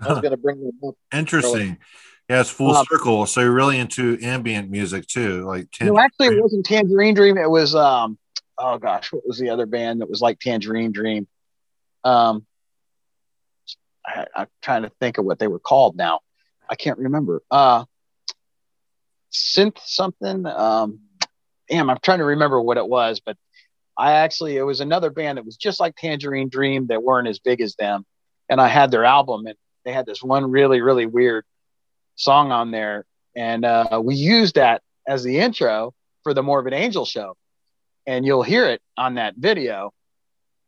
[0.00, 0.94] I was going to bring them up.
[1.12, 1.78] Interesting.
[2.28, 3.26] Yeah, it's full um, circle.
[3.26, 5.66] So you're really into ambient music too, like.
[5.80, 7.36] no, actually, it wasn't Tangerine Dream.
[7.36, 8.18] It was um,
[8.56, 11.26] oh gosh, what was the other band that was like Tangerine Dream?
[12.04, 12.46] Um,
[14.06, 16.20] I, I'm trying to think of what they were called now.
[16.68, 17.42] I can't remember.
[17.50, 17.84] Uh,
[19.32, 20.46] synth something.
[20.46, 21.00] Um,
[21.68, 23.36] damn, I'm trying to remember what it was, but
[23.96, 27.38] I actually it was another band that was just like Tangerine Dream that weren't as
[27.38, 28.04] big as them,
[28.48, 31.44] and I had their album and they had this one really really weird
[32.16, 33.04] song on there,
[33.36, 35.92] and uh, we used that as the intro
[36.22, 37.36] for the Morbid Angel show,
[38.06, 39.92] and you'll hear it on that video.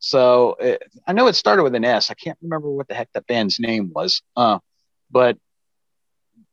[0.03, 2.11] So it, I know it started with an S.
[2.11, 4.59] I can't remember what the heck that band's name was, uh,
[5.13, 5.39] but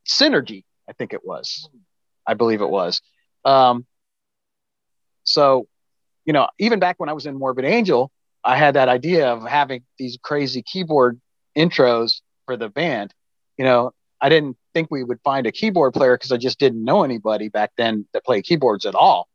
[0.08, 1.68] Synergy, I think it was.
[2.28, 3.02] I believe it was.
[3.44, 3.88] Um,
[5.24, 5.68] so,
[6.26, 8.12] you know, even back when I was in Morbid Angel,
[8.44, 11.20] I had that idea of having these crazy keyboard
[11.58, 13.16] intros for the band.
[13.58, 16.84] You know, I didn't think we would find a keyboard player because I just didn't
[16.84, 19.28] know anybody back then that played keyboards at all.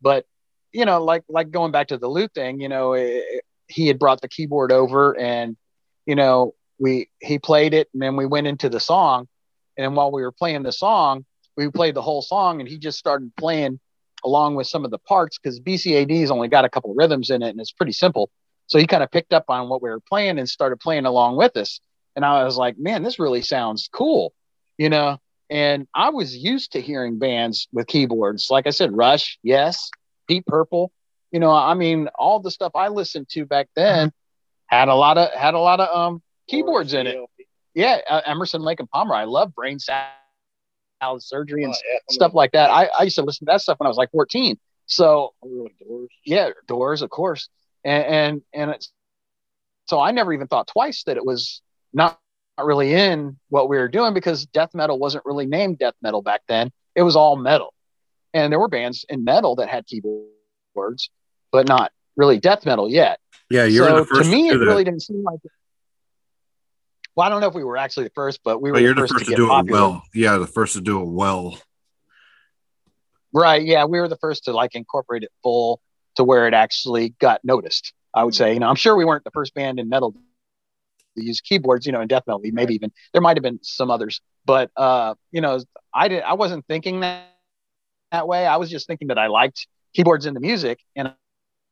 [0.00, 0.24] But
[0.72, 3.98] you know, like like going back to the Lou thing, you know, it, he had
[3.98, 5.56] brought the keyboard over and
[6.06, 9.28] you know we he played it and then we went into the song.
[9.76, 11.24] And while we were playing the song
[11.56, 13.78] we played the whole song and he just started playing
[14.24, 17.50] along with some of the parts because bcad's only got a couple rhythms in it
[17.50, 18.30] and it's pretty simple.
[18.66, 21.36] So he kind of picked up on what we were playing and started playing along
[21.36, 21.80] with us.
[22.16, 24.32] And i was like man this really sounds cool
[24.78, 25.18] you know?
[25.50, 28.48] And i was used to hearing bands with keyboards.
[28.50, 29.90] Like i said rush yes
[30.30, 30.92] deep purple.
[31.32, 34.12] You know i mean all the stuff i listened to back then
[34.66, 37.18] had a lot of had a lot of um keyboards in it.
[37.72, 39.14] Yeah uh, emerson lake and palmer.
[39.14, 40.10] I love brain salad
[41.20, 41.98] surgery and oh, yeah.
[42.10, 42.70] stuff like that.
[42.70, 45.34] I, I used to listen to that stuff when i was like 14 so
[46.24, 47.48] yeah doors of course.
[47.84, 48.92] And and, and it's
[49.86, 51.62] so i never even thought twice that it was
[51.92, 52.18] not
[52.60, 56.42] really in what we were doing because death metal wasn't really named death metal back
[56.48, 56.72] then.
[56.96, 57.72] It was all metal
[58.34, 61.10] and there were bands in metal that had keyboards
[61.52, 63.18] but not really death metal yet.
[63.50, 64.30] Yeah, you're so the first.
[64.30, 65.40] To me, to it really didn't seem like.
[67.16, 68.74] Well, I don't know if we were actually the first, but we were.
[68.76, 69.78] But you're the first, first to, to do popular.
[69.78, 70.02] it well.
[70.14, 71.58] Yeah, the first to do it well.
[73.32, 73.64] Right.
[73.64, 75.80] Yeah, we were the first to like incorporate it full
[76.16, 77.92] to where it actually got noticed.
[78.12, 81.24] I would say, you know, I'm sure we weren't the first band in metal to
[81.24, 82.40] use keyboards, you know, in death metal.
[82.42, 85.60] Maybe even there might have been some others, but uh, you know,
[85.94, 86.22] I did.
[86.22, 87.29] I wasn't thinking that
[88.12, 88.46] that way.
[88.46, 91.14] I was just thinking that I liked keyboards in the music, and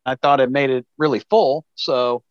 [0.05, 1.64] I thought it made it really full.
[1.74, 2.22] So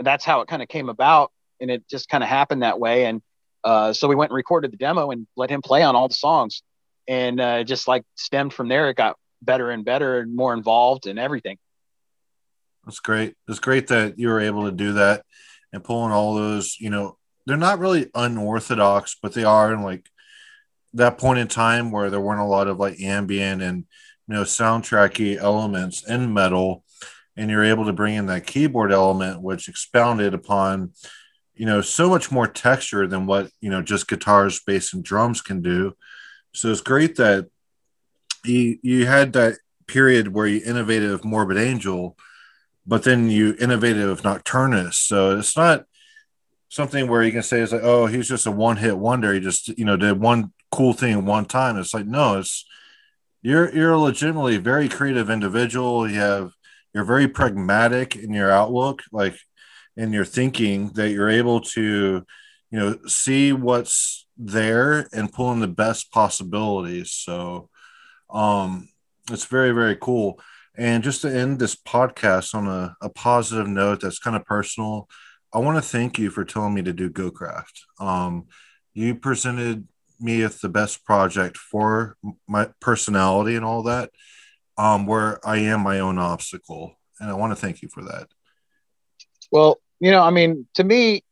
[0.00, 1.30] that's how it kind of came about.
[1.60, 3.06] And it just kind of happened that way.
[3.06, 3.22] And
[3.62, 6.14] uh, so we went and recorded the demo and let him play on all the
[6.14, 6.62] songs.
[7.06, 11.06] And uh, just like stemmed from there, it got better and better and more involved
[11.06, 11.58] and everything.
[12.84, 13.34] That's great.
[13.48, 15.24] It's great that you were able to do that
[15.72, 17.16] and pulling all those, you know,
[17.46, 20.08] they're not really unorthodox, but they are in like
[20.94, 23.84] that point in time where there weren't a lot of like ambient and
[24.28, 26.84] you know soundtracky elements in metal
[27.36, 30.92] and you're able to bring in that keyboard element which expounded upon
[31.54, 35.40] you know so much more texture than what you know just guitars bass and drums
[35.40, 35.94] can do.
[36.52, 37.46] So it's great that
[38.44, 42.16] you you had that period where you innovated with morbid angel
[42.86, 44.94] but then you innovated with nocturnus.
[44.94, 45.84] So it's not
[46.68, 49.32] something where you can say it's like oh he's just a one hit wonder.
[49.32, 51.78] He just you know did one cool thing one time.
[51.78, 52.64] It's like no it's
[53.42, 56.10] you're you're a legitimately very creative individual.
[56.10, 56.50] You have
[56.92, 59.36] you're very pragmatic in your outlook like
[59.96, 62.26] in your thinking that you're able to
[62.70, 67.12] you know see what's there and pull in the best possibilities.
[67.12, 67.68] So
[68.30, 68.88] um
[69.30, 70.40] it's very very cool.
[70.76, 75.08] And just to end this podcast on a, a positive note that's kind of personal
[75.52, 78.46] i want to thank you for telling me to do Goatcraft um
[78.92, 79.86] you presented
[80.24, 82.16] me with the best project for
[82.48, 84.10] my personality and all that
[84.76, 86.96] um, where I am my own obstacle.
[87.20, 88.28] And I want to thank you for that.
[89.52, 91.22] Well, you know, I mean, to me,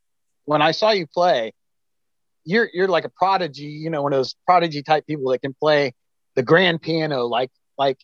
[0.45, 1.53] when I saw you play,
[2.45, 5.55] you're you're like a prodigy, you know, one of those prodigy type people that can
[5.55, 5.95] play
[6.35, 7.99] the grand piano like like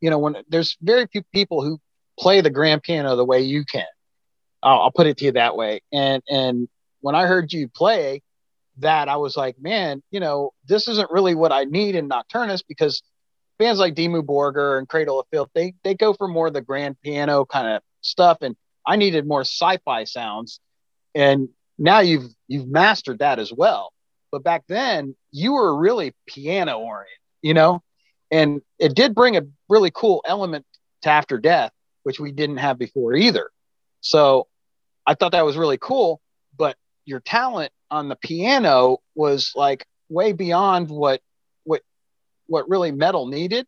[0.00, 1.80] you know, when there's very few people who
[2.18, 3.86] play the grand piano the way you can.
[4.62, 5.80] I'll, I'll put it to you that way.
[5.92, 6.68] And and
[7.00, 8.22] when I heard you play
[8.78, 12.62] that, I was like, man, you know, this isn't really what I need in Nocturnus
[12.66, 13.02] because
[13.58, 17.00] bands like Dimmu Borgir and Cradle of Filth, they they go for more the grand
[17.00, 18.56] piano kind of stuff, and
[18.86, 20.60] I needed more sci-fi sounds.
[21.14, 21.48] And
[21.78, 23.92] now you've you've mastered that as well.
[24.32, 27.82] But back then, you were really piano oriented, you know,
[28.30, 30.66] and it did bring a really cool element
[31.02, 31.70] to After Death,
[32.02, 33.50] which we didn't have before either.
[34.00, 34.48] So
[35.06, 36.20] I thought that was really cool.
[36.56, 41.20] But your talent on the piano was like way beyond what
[41.62, 41.82] what
[42.46, 43.66] what really metal needed,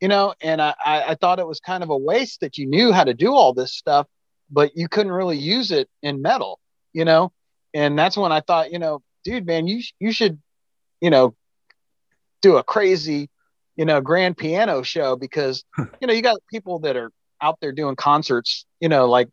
[0.00, 0.34] you know.
[0.40, 3.14] And I, I thought it was kind of a waste that you knew how to
[3.14, 4.06] do all this stuff,
[4.50, 6.58] but you couldn't really use it in metal,
[6.92, 7.32] you know.
[7.74, 10.40] And that's when I thought, you know, dude, man, you you should,
[11.00, 11.34] you know,
[12.40, 13.28] do a crazy,
[13.76, 17.72] you know, grand piano show because you know you got people that are out there
[17.72, 19.28] doing concerts, you know, like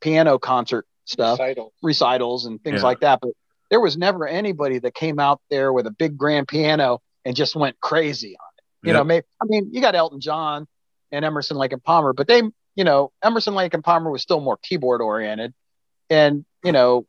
[0.00, 1.72] piano concert stuff, Recital.
[1.82, 2.86] recitals and things yeah.
[2.86, 3.20] like that.
[3.20, 3.32] But
[3.70, 7.54] there was never anybody that came out there with a big grand piano and just
[7.54, 8.64] went crazy on it.
[8.86, 10.66] You know, maybe I mean, you got Elton John
[11.12, 12.42] and Emerson Lake and Palmer, but they,
[12.74, 15.52] you know, Emerson Lake and Palmer was still more keyboard oriented.
[16.08, 17.06] And, you know,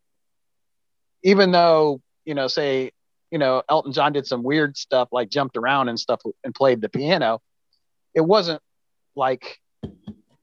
[1.23, 2.91] even though, you know, say,
[3.31, 6.81] you know, Elton John did some weird stuff like jumped around and stuff and played
[6.81, 7.41] the piano,
[8.13, 8.61] it wasn't
[9.15, 9.59] like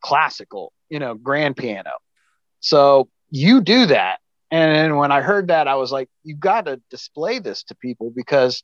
[0.01, 1.91] classical, you know, grand piano.
[2.61, 4.21] So you do that.
[4.51, 8.11] And when I heard that, I was like, you got to display this to people
[8.15, 8.63] because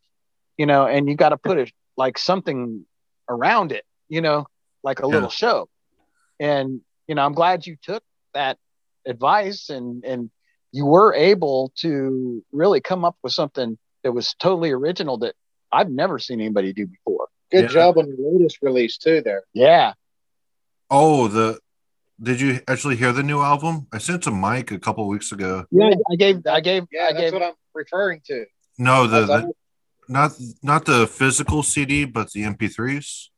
[0.59, 2.85] you know, and you got to put it like something
[3.29, 4.47] around it, you know,
[4.83, 5.15] like a Yeah.
[5.15, 5.69] little show.
[6.39, 8.03] And you know, I'm glad you took
[8.35, 8.59] that
[9.07, 10.31] advice and and
[10.73, 15.35] you were able to really come up with something that was totally original that
[15.71, 17.29] I've never seen anybody do before.
[17.51, 17.69] Good Yeah.
[17.69, 19.21] job on the latest release too.
[19.23, 19.43] There.
[19.53, 19.95] Yeah.
[20.91, 21.59] Oh, the
[22.23, 23.87] did you actually hear the new album?
[23.93, 25.65] I sent to Mike a couple weeks ago.
[25.71, 28.47] Yeah, I gave I gave Yeah, I that's gave what I'm referring to.
[28.79, 29.53] No, the, That's the
[30.09, 33.29] not not the physical CD, but the MP3s.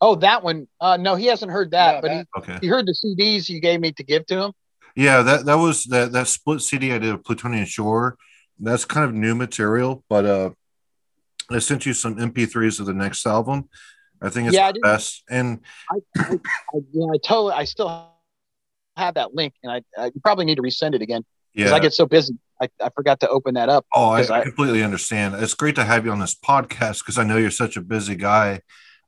[0.00, 0.68] Oh, that one.
[0.80, 2.52] Uh no, he hasn't heard that, No, but that- Okay.
[2.54, 4.52] he, he heard the CDs you gave me to give to him.
[4.96, 8.16] Yeah, that that was that that split CD I did of Plutonian Shore.
[8.60, 10.50] That's kind of new material, but uh
[11.50, 13.68] I sent you some MP3s of the next album.
[14.24, 15.22] I think it's Yeah, I the best.
[15.28, 15.60] And
[15.90, 15.96] I,
[16.92, 18.10] yeah, I totally I still
[18.96, 21.80] have that link and I, I probably need to resend it again because yeah, I
[21.80, 22.34] get so busy.
[22.60, 23.84] I, I forgot to open that up.
[23.94, 25.34] oh, I I- completely understand.
[25.36, 28.14] It's great to have you on this podcast because I know you're such a busy
[28.14, 28.60] guy.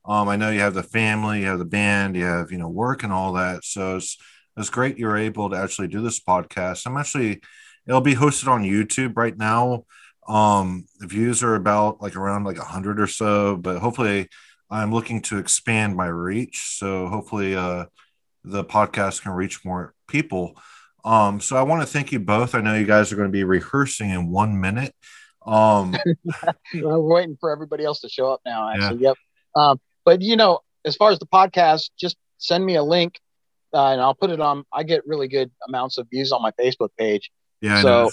[0.05, 2.69] Um, I know you have the family, you have the band, you have you know
[2.69, 3.63] work and all that.
[3.63, 4.17] So it's
[4.55, 6.85] it's great you're able to actually do this podcast.
[6.85, 7.41] I'm actually
[7.87, 9.85] it'll be hosted on YouTube right now.
[10.27, 14.27] Um, the views are about like around like a hundred or so, but hopefully
[14.69, 16.77] I'm looking to expand my reach.
[16.77, 17.85] So hopefully uh
[18.43, 20.57] the podcast can reach more people.
[21.03, 22.55] Um, so I want to thank you both.
[22.55, 24.93] I know you guys are going to be rehearsing in one minute.
[25.45, 25.95] Um,
[26.73, 28.69] We're waiting for everybody else to show up now.
[28.69, 29.15] Actually, yep.
[29.55, 33.19] Um, but you know, as far as the podcast, just send me a link,
[33.73, 34.65] uh, and I'll put it on.
[34.73, 37.31] I get really good amounts of views on my Facebook page.
[37.61, 38.11] yeah, So-.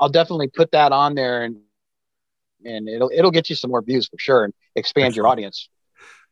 [0.00, 1.58] I'll definitely put that on there, and
[2.64, 5.68] and it'll it'll get you some more views for sure, and expand your audience.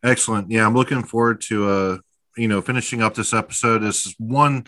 [0.02, 0.50] Excellent.
[0.50, 1.98] Yeah, I'm looking forward to uh,
[2.36, 3.78] you know, finishing up this episode.
[3.78, 4.64] This is one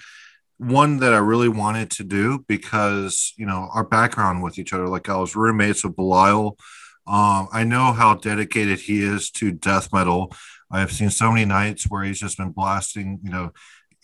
[0.58, 4.88] one that I really wanted to do because you know our background with each other.
[4.88, 6.58] Like I was roommates with Belial.
[7.06, 10.32] Um, I know how dedicated he is to death metal.
[10.70, 13.20] I have seen so many nights where he's just been blasting.
[13.22, 13.52] You know,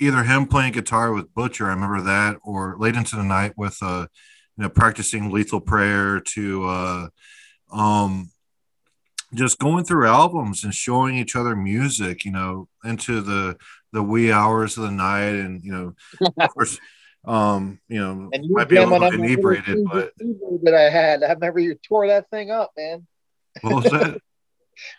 [0.01, 3.79] either him playing guitar with Butcher, I remember that, or late into the night with
[3.83, 4.07] uh,
[4.57, 7.09] you know, practicing Lethal Prayer to uh,
[7.73, 8.31] um
[9.35, 13.57] just going through albums and showing each other music, you know, into the
[13.93, 15.95] the wee hours of the night, and you know,
[16.39, 16.79] of course,
[17.27, 20.13] um, you know, And you might be a little inebriated, but
[20.63, 21.23] that I had.
[21.23, 23.07] I remember you tore that thing up, man.
[23.63, 24.19] what was that?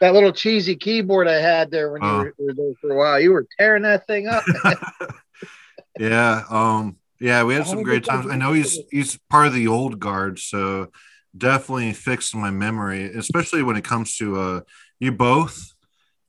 [0.01, 2.17] That little cheesy keyboard I had there when Oh.
[2.23, 3.17] you were, were there for a while.
[3.17, 4.43] You were tearing that thing up.
[5.99, 8.27] yeah, um, yeah, we had some great times.
[8.29, 10.91] I know he's he's part of the old guard, so
[11.37, 14.61] definitely fixed my memory, especially when it comes to uh
[14.99, 15.73] you both.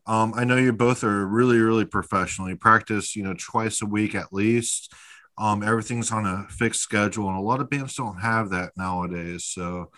[0.07, 2.49] Um, I know you both are really, really professional.
[2.49, 4.93] You practice, you know, twice a week at least.
[5.39, 9.45] Um, everything's on a fixed schedule, and a lot of bands don't have that nowadays.
[9.45, 9.91] So,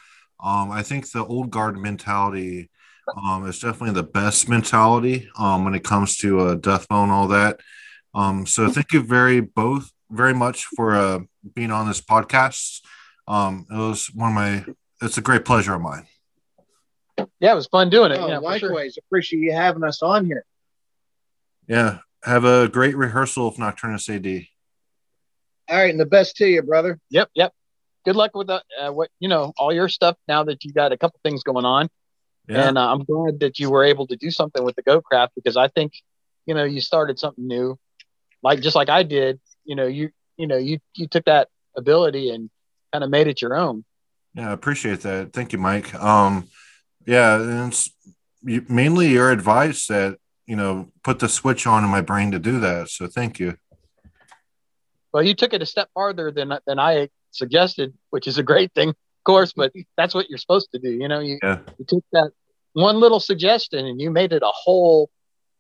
[0.43, 2.71] um, I think the old guard mentality
[3.17, 7.13] um, is definitely the best mentality um, when it comes to uh, death metal and
[7.13, 7.61] all that.
[8.15, 11.21] Um, so, thank you very both very much for uh,
[11.55, 12.81] being on this podcast.
[13.29, 14.65] It was one of my.
[15.03, 16.07] It's a great pleasure of mine.
[17.41, 18.19] Yeah, it was fun doing it.
[18.19, 18.69] oh, yeah, for sure.
[18.71, 18.97] likewise.
[18.99, 20.45] Appreciate you having us on here.
[21.67, 24.47] Yeah, have a great rehearsal of Nocturnus AD.
[25.69, 26.99] All right, and the best to you, brother.
[27.11, 27.53] Yep, yep.
[28.05, 30.17] Good luck with the, uh, what you know, all your stuff.
[30.29, 31.89] Now that you got a couple things going on,
[32.49, 35.29] Yeah, and uh, I'm glad that you were able to do something with the Goatcraft
[35.35, 35.93] because I think,
[36.47, 37.79] you know, you started something new,
[38.43, 39.41] like just like I did.
[39.65, 42.51] You know, you you know you you took that ability and
[42.93, 43.85] kind of made it your own.
[44.35, 45.33] Yeah, I appreciate that.
[45.33, 45.95] Thank you, Mike.
[45.95, 46.49] Um,
[47.07, 47.91] yeah, and it's
[48.43, 52.39] you, mainly your advice that you know put the switch on in my brain to
[52.39, 52.89] do that.
[52.89, 53.57] So thank you.
[55.13, 58.73] Well, you took it a step farther than than I suggested, which is a great
[58.75, 59.53] thing, of course.
[59.53, 60.91] But that's what you're supposed to do.
[60.91, 62.31] You know, you Yeah, you took that
[62.73, 65.11] one little suggestion and you made it a whole,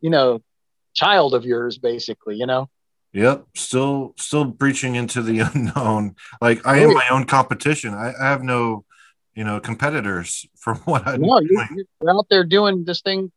[0.00, 0.40] you know,
[0.94, 2.36] child of yours, basically.
[2.36, 2.68] You know.
[3.12, 3.44] Yep.
[3.54, 6.16] Still, still breaching into the unknown.
[6.40, 7.94] Like I am my own competition.
[7.94, 8.84] I, I have no,
[9.34, 11.68] you know, competitors from what I'm No, doing.
[11.74, 13.32] you, you're out there doing this thing,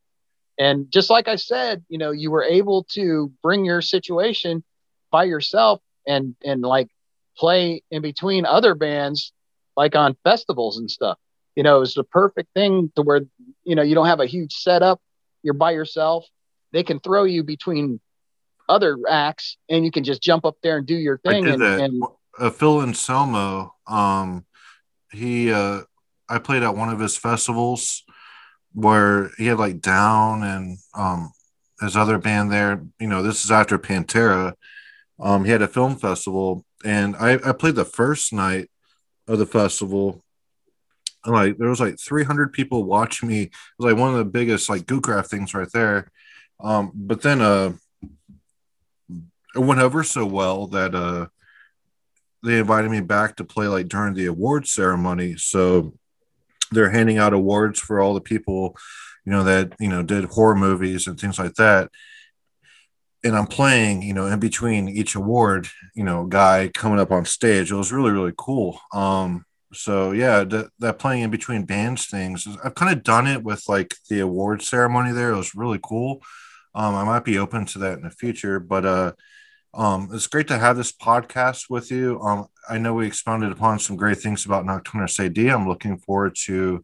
[0.58, 4.64] and just like I said, you know, you were able to bring your situation
[5.12, 6.90] by yourself and and like
[7.38, 9.34] play in between other bands,
[9.76, 11.18] like on festivals and stuff.
[11.56, 13.22] You know, it's the perfect thing to where
[13.64, 15.02] you know you don't have a huge setup.
[15.44, 16.26] You're by yourself.
[16.72, 18.02] They can throw you between
[18.68, 21.44] other acts, and you can just jump up there and do your I thing.
[21.46, 21.80] did And, that.
[21.80, 22.04] and
[22.40, 24.46] uh, Phil Anselmo, um,
[25.12, 25.82] he, uh,
[26.28, 28.04] I played at one of his festivals
[28.74, 31.32] where he had like Down and um,
[31.82, 32.84] his other band there.
[33.00, 34.54] You know, this is after Pantera.
[35.20, 38.70] Um, he had a film festival, and I, I played the first night
[39.28, 40.22] of the festival.
[41.24, 43.44] And like there was like 300 people watching me.
[43.44, 46.12] It was like one of the biggest like Goatcraft things right there.
[46.60, 47.74] Um, but then uh,
[49.56, 51.28] it went over so well that uh,
[52.44, 55.36] they invited me back to play like during the award ceremony.
[55.38, 55.94] So
[56.72, 58.76] they're handing out awards for all the people,
[59.26, 61.90] you know, that you know did horror movies and things like that.
[63.24, 67.26] And I'm playing, you know, in between each award, you know, guy coming up on
[67.26, 67.72] stage.
[67.72, 68.80] It was really, really cool.
[68.94, 73.44] Um, so yeah, that, that playing in between bands things, I've kind of done it
[73.44, 75.32] with like the award ceremony there.
[75.32, 76.22] It was really cool.
[76.76, 79.14] Um, I might be open to that in the future, but uh,
[79.76, 82.20] um, it's great to have this podcast with you.
[82.22, 85.38] Um, I know we expounded upon some great things about Nocturnus AD.
[85.38, 86.84] I'm looking forward to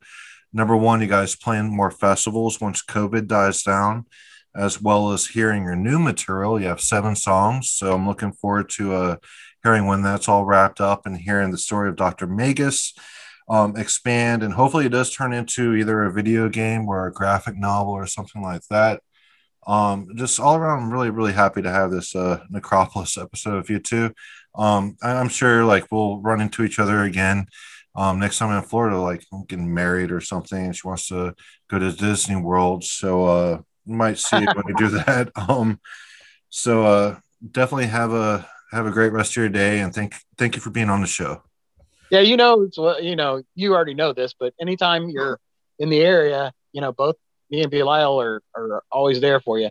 [0.52, 4.06] number one, you guys playing more festivals once COVID dies down,
[4.54, 6.60] as well as hearing your new material.
[6.60, 9.16] You have seven songs, so I'm looking forward to uh,
[9.64, 12.28] hearing when that's all wrapped up and hearing the story of Dr.
[12.28, 12.94] Magus
[13.50, 14.44] um, expand.
[14.44, 18.06] And hopefully, it does turn into either a video game or a graphic novel or
[18.06, 19.02] something like that.
[19.68, 23.70] Um, just all around, I'm really, really happy to have this uh, Necropolis episode of
[23.70, 24.14] you two.
[24.56, 27.48] Um, I'm sure like we'll run into each other again
[27.96, 31.36] um, next time in Florida, like I'm getting married or something, and she wants to
[31.70, 32.84] go to Disney World.
[32.84, 35.32] So uh, might see when we do that.
[35.36, 35.80] Um,
[36.50, 37.20] so uh,
[37.52, 40.70] definitely have a have a great rest of your day, and thank thank you for
[40.70, 41.44] being on the show.
[42.10, 42.68] Yeah, you know,
[43.02, 45.40] you know, you already know this, but anytime you're
[45.80, 47.16] in the area, you know, both
[47.52, 49.70] me and Belial are, are always there for you.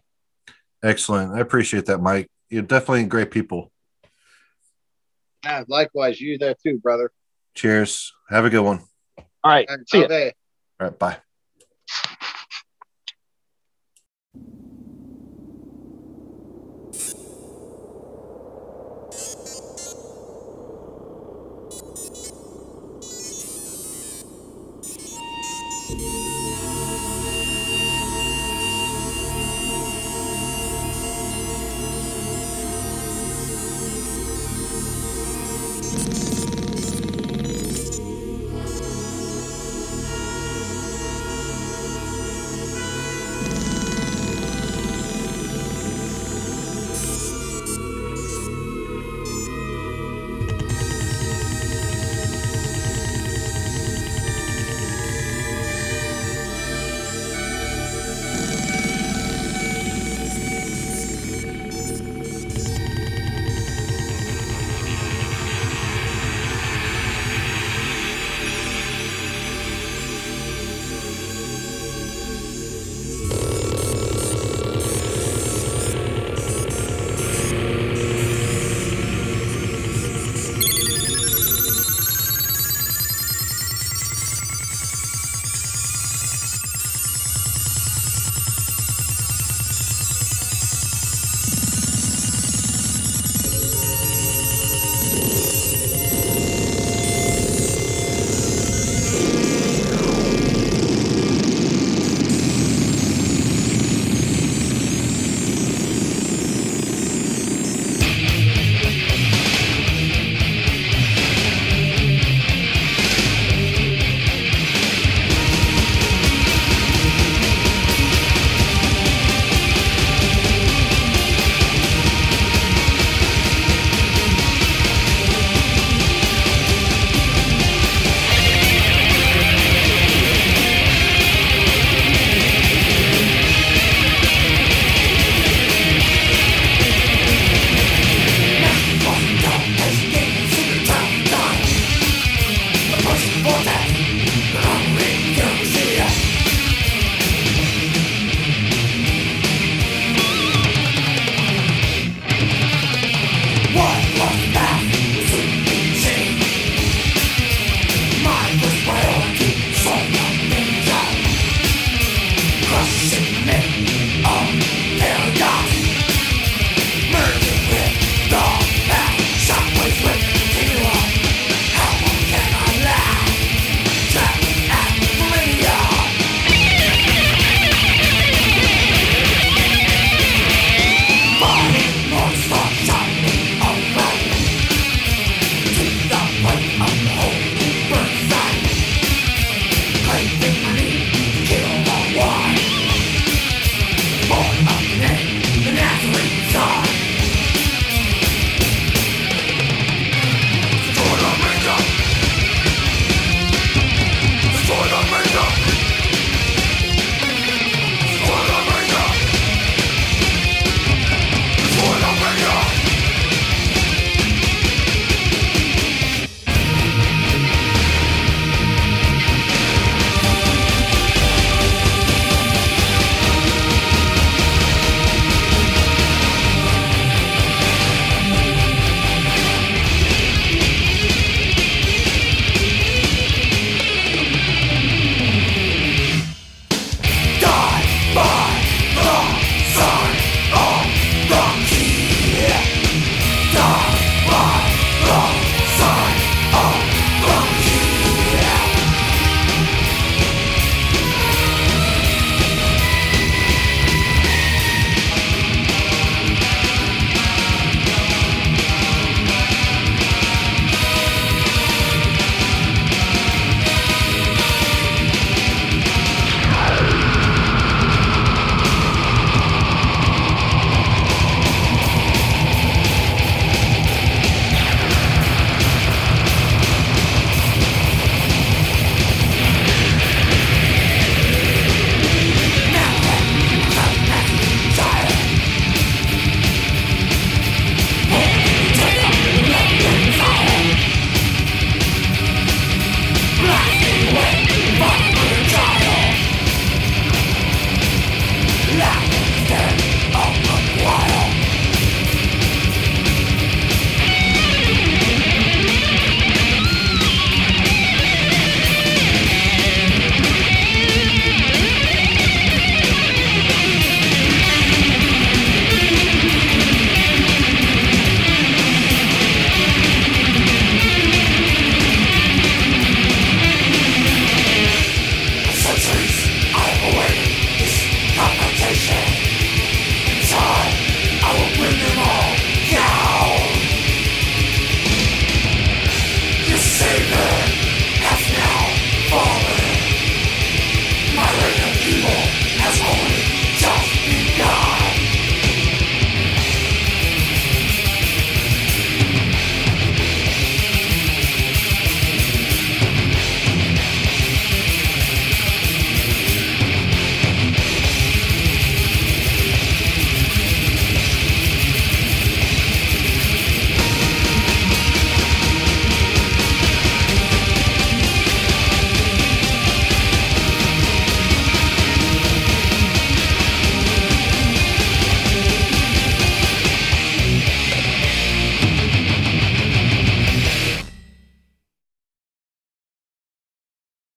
[0.83, 1.35] Excellent.
[1.35, 2.31] I appreciate that, Mike.
[2.49, 3.73] You're definitely great people.
[5.45, 7.11] Yeah, likewise, you there too, brother.
[7.55, 8.13] Cheers.
[8.29, 8.81] Have a good one.
[9.19, 9.69] All right.
[9.89, 10.05] See you.
[10.05, 10.31] All
[10.81, 10.99] right.
[10.99, 11.17] Bye.